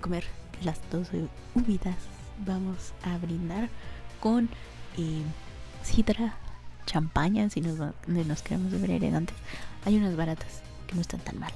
comer 0.00 0.24
las 0.62 0.78
12 0.90 1.28
uvitas. 1.54 1.96
Vamos 2.44 2.94
a 3.02 3.18
brindar 3.18 3.68
con 4.20 4.48
eh, 4.96 5.22
sidra 5.82 6.36
champaña, 6.86 7.48
si 7.50 7.60
nos, 7.60 7.78
nos 8.06 8.42
queremos 8.42 8.72
ver 8.80 8.90
elegantes. 8.90 9.36
Hay 9.84 9.96
unas 9.96 10.16
baratas 10.16 10.62
que 10.86 10.94
no 10.94 11.00
están 11.00 11.20
tan 11.20 11.38
malas. 11.38 11.54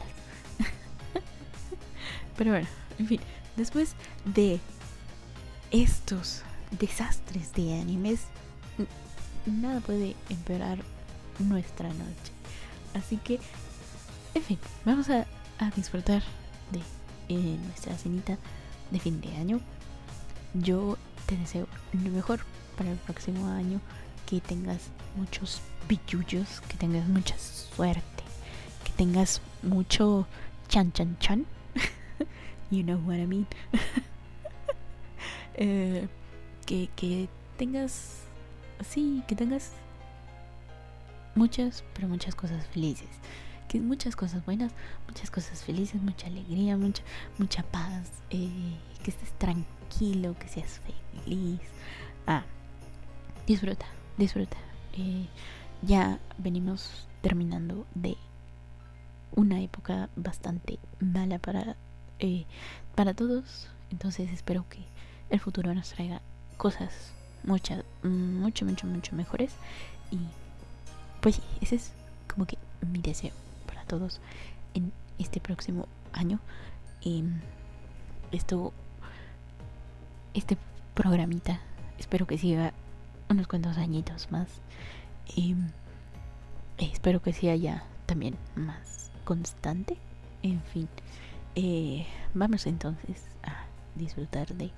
Pero 2.36 2.50
bueno, 2.52 2.66
en 2.98 3.06
fin, 3.06 3.20
después 3.56 3.94
de 4.24 4.60
estos 5.70 6.42
desastres 6.70 7.52
de 7.54 7.80
animes, 7.80 8.20
nada 9.46 9.80
puede 9.80 10.16
empeorar 10.28 10.78
nuestra 11.38 11.88
noche. 11.88 12.32
Así 12.94 13.16
que, 13.16 13.40
en 14.34 14.42
fin, 14.42 14.58
vamos 14.84 15.08
a, 15.10 15.26
disfrutar 15.76 16.22
de 16.70 16.80
eh, 17.34 17.56
nuestra 17.64 17.96
cenita 17.96 18.36
de 18.90 19.00
fin 19.00 19.20
de 19.20 19.34
año. 19.36 19.60
Yo 20.52 20.98
te 21.26 21.36
deseo 21.38 21.66
lo 21.92 22.10
mejor 22.10 22.40
para 22.76 22.90
el 22.90 22.98
próximo 22.98 23.46
año 23.48 23.80
que 24.26 24.40
tengas 24.40 24.90
muchos 25.16 25.60
billullos, 25.88 26.60
que 26.68 26.76
tengas 26.76 27.08
mucha 27.08 27.38
suerte, 27.38 28.24
que 28.84 28.92
tengas 28.92 29.40
mucho 29.62 30.26
chan 30.68 30.92
chan 30.92 31.16
chan. 31.18 31.46
you 32.70 32.82
know 32.82 32.98
what 32.98 33.16
I 33.16 33.26
mean. 33.26 33.46
Eh, 35.54 36.08
que, 36.66 36.88
que 36.96 37.28
tengas, 37.56 38.22
sí, 38.86 39.22
que 39.28 39.36
tengas 39.36 39.72
muchas, 41.34 41.84
pero 41.94 42.08
muchas 42.08 42.34
cosas 42.34 42.66
felices. 42.66 43.08
Que 43.68 43.80
muchas 43.80 44.16
cosas 44.16 44.44
buenas, 44.44 44.72
muchas 45.08 45.30
cosas 45.30 45.62
felices, 45.64 46.00
mucha 46.02 46.26
alegría, 46.26 46.76
mucha, 46.76 47.02
mucha 47.38 47.62
paz. 47.62 48.10
Eh, 48.30 48.76
que 49.02 49.10
estés 49.10 49.32
tranquilo, 49.32 50.36
que 50.38 50.48
seas 50.48 50.80
feliz. 51.24 51.60
Ah, 52.26 52.44
disfruta 53.46 53.86
disfruta. 54.16 54.56
Eh, 54.92 55.26
ya 55.82 56.18
venimos 56.38 57.08
terminando 57.20 57.86
de 57.94 58.16
una 59.34 59.60
época 59.60 60.08
bastante 60.16 60.78
mala 61.00 61.38
para, 61.38 61.76
eh, 62.18 62.46
para 62.94 63.14
todos. 63.14 63.68
Entonces 63.90 64.30
espero 64.30 64.66
que 64.68 64.84
el 65.34 65.40
futuro 65.40 65.74
nos 65.74 65.90
traiga 65.90 66.20
cosas 66.56 67.12
muchas, 67.42 67.84
mucho, 68.04 68.64
mucho, 68.64 68.86
mucho 68.86 69.16
mejores. 69.16 69.52
Y 70.12 70.18
pues 71.20 71.36
sí, 71.36 71.42
ese 71.60 71.76
es 71.76 71.92
como 72.32 72.46
que 72.46 72.56
mi 72.92 73.00
deseo 73.00 73.32
para 73.66 73.82
todos 73.82 74.20
en 74.74 74.92
este 75.18 75.40
próximo 75.40 75.88
año. 76.12 76.38
Y 77.00 77.24
esto, 78.30 78.72
este 80.34 80.56
programita, 80.94 81.60
espero 81.98 82.26
que 82.26 82.38
siga 82.38 82.72
unos 83.28 83.48
cuantos 83.48 83.76
añitos 83.76 84.30
más. 84.30 84.46
Y 85.34 85.56
espero 86.78 87.20
que 87.20 87.32
sea 87.32 87.56
ya 87.56 87.84
también 88.06 88.36
más 88.54 89.10
constante. 89.24 89.96
En 90.42 90.62
fin, 90.62 90.88
eh, 91.56 92.06
vamos 92.34 92.66
entonces 92.66 93.24
a 93.42 93.64
disfrutar 93.96 94.54
de 94.54 94.70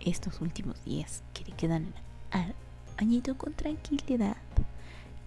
estos 0.00 0.40
últimos 0.40 0.82
días 0.84 1.22
que 1.34 1.44
le 1.44 1.52
quedan 1.52 1.92
al 2.30 2.54
añito 2.96 3.36
con 3.36 3.52
tranquilidad. 3.52 4.36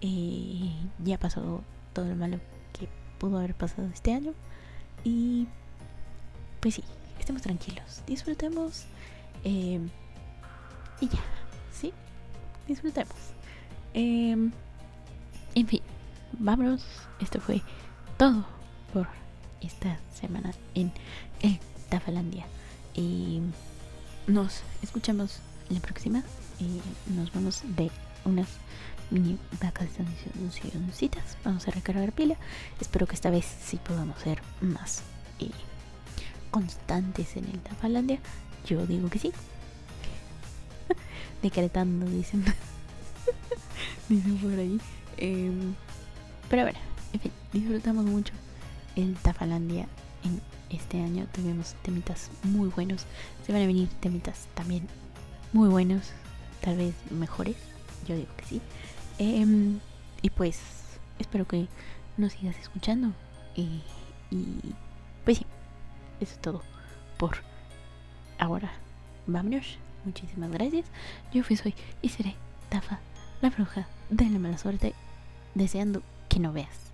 Eh, 0.00 0.72
ya 1.02 1.18
pasó 1.18 1.62
todo 1.92 2.06
lo 2.06 2.16
malo 2.16 2.38
que 2.72 2.88
pudo 3.18 3.38
haber 3.38 3.54
pasado 3.54 3.88
este 3.88 4.12
año. 4.12 4.32
Y 5.04 5.46
pues 6.60 6.74
sí, 6.74 6.84
estemos 7.18 7.42
tranquilos, 7.42 8.02
disfrutemos. 8.06 8.84
Eh, 9.44 9.80
y 11.00 11.08
ya, 11.08 11.20
¿sí? 11.72 11.92
Disfrutemos. 12.66 13.14
Em, 13.92 14.50
en 15.54 15.66
fin, 15.66 15.80
vámonos. 16.32 16.84
Esto 17.20 17.40
fue 17.40 17.62
todo 18.16 18.44
por 18.92 19.06
esta 19.60 19.98
semana 20.12 20.52
en 20.74 20.92
el 21.42 21.58
Tafalandia. 21.88 22.46
Y 22.94 23.40
nos 24.26 24.62
escuchamos 24.82 25.40
la 25.68 25.80
próxima. 25.80 26.22
Y 26.60 26.80
nos 27.12 27.32
vamos 27.32 27.62
de 27.76 27.90
unas 28.24 28.48
mini 29.10 29.38
vacaciones. 29.60 30.14
Vamos 31.44 31.68
a 31.68 31.70
recargar 31.70 32.12
pila. 32.12 32.36
Espero 32.80 33.06
que 33.06 33.14
esta 33.14 33.30
vez 33.30 33.44
sí 33.64 33.78
podamos 33.78 34.20
ser 34.20 34.40
más 34.60 35.02
eh, 35.40 35.50
constantes 36.50 37.36
en 37.36 37.44
el 37.46 37.60
Tafalandia. 37.60 38.18
Yo 38.66 38.86
digo 38.86 39.08
que 39.10 39.18
sí. 39.18 39.32
Decretando, 41.42 42.06
dicen. 42.06 42.44
dicen 44.08 44.38
por 44.38 44.58
ahí. 44.58 44.80
Em, 45.16 45.74
pero 46.48 46.62
bueno, 46.62 46.78
en 47.12 47.20
fin, 47.20 47.32
disfrutamos 47.52 48.04
mucho 48.04 48.32
el 48.96 49.14
Tafalandia 49.16 49.86
en 50.24 50.40
este 50.70 51.00
año. 51.00 51.26
Tuvimos 51.32 51.74
temitas 51.82 52.30
muy 52.42 52.68
buenos. 52.68 53.06
Se 53.46 53.52
van 53.52 53.62
a 53.62 53.66
venir 53.66 53.88
temitas 54.00 54.48
también 54.54 54.86
muy 55.52 55.68
buenos, 55.68 56.12
tal 56.60 56.76
vez 56.76 56.94
mejores. 57.10 57.56
Yo 58.06 58.16
digo 58.16 58.30
que 58.36 58.44
sí. 58.44 58.60
Em, 59.18 59.78
y 60.22 60.30
pues 60.30 60.60
espero 61.18 61.46
que 61.46 61.68
nos 62.16 62.32
sigas 62.32 62.56
escuchando. 62.58 63.12
y 63.56 63.82
pues 65.24 65.38
sí, 65.38 65.46
eso 66.20 66.32
es 66.34 66.40
todo 66.40 66.62
por 67.18 67.36
ahora. 68.38 68.72
Vámonos. 69.26 69.78
Muchísimas 70.04 70.50
gracias. 70.50 70.86
Yo 71.32 71.42
fui, 71.44 71.56
soy 71.56 71.74
y 72.02 72.10
seré 72.10 72.34
Tafa, 72.68 73.00
la 73.40 73.50
bruja 73.50 73.86
de 74.10 74.28
la 74.28 74.38
mala 74.38 74.58
suerte, 74.58 74.94
deseando 75.54 76.02
que 76.28 76.40
no 76.40 76.52
veas 76.52 76.92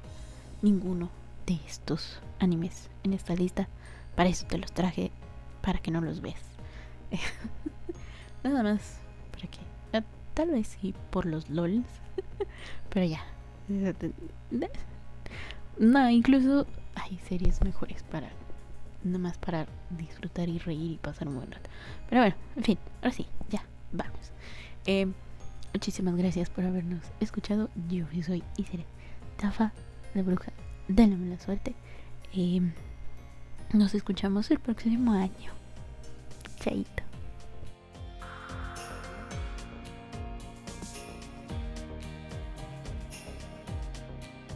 ninguno 0.62 1.10
de 1.50 1.58
estos 1.66 2.20
animes 2.38 2.90
en 3.02 3.12
esta 3.12 3.34
lista. 3.34 3.68
Para 4.14 4.28
eso 4.28 4.46
te 4.46 4.56
los 4.56 4.70
traje, 4.70 5.10
para 5.62 5.80
que 5.80 5.90
no 5.90 6.00
los 6.00 6.20
veas. 6.20 6.42
Nada 8.44 8.62
más, 8.62 9.00
para 9.32 9.48
que. 9.48 9.58
Ah, 9.92 10.04
tal 10.34 10.50
vez 10.50 10.68
sí 10.80 10.94
por 11.10 11.26
los 11.26 11.50
LOLs, 11.50 11.86
pero 12.90 13.06
ya. 13.06 13.24
No, 15.78 16.10
incluso 16.10 16.66
hay 16.94 17.18
series 17.18 17.62
mejores 17.62 18.04
para. 18.04 18.30
Nada 19.02 19.18
más 19.18 19.38
para 19.38 19.66
disfrutar 19.90 20.48
y 20.48 20.58
reír 20.58 20.92
y 20.92 20.98
pasar 20.98 21.26
un 21.26 21.36
buen 21.36 21.50
rato. 21.50 21.68
Pero 22.08 22.22
bueno, 22.22 22.36
en 22.56 22.62
fin, 22.62 22.78
ahora 23.02 23.12
sí, 23.12 23.26
ya, 23.48 23.64
vamos. 23.90 24.30
Eh, 24.86 25.06
muchísimas 25.72 26.14
gracias 26.14 26.48
por 26.48 26.64
habernos 26.64 27.02
escuchado. 27.18 27.70
Yo 27.88 28.04
soy 28.22 28.44
Isere 28.56 28.84
Tafa, 29.36 29.72
la 30.14 30.22
bruja 30.22 30.52
de 31.16 31.30
la 31.30 31.38
suerte. 31.38 31.74
Eh, 32.34 32.60
nos 33.72 33.94
escuchamos 33.94 34.50
el 34.50 34.58
próximo 34.58 35.12
año. 35.12 35.52
Chaito. 36.58 37.09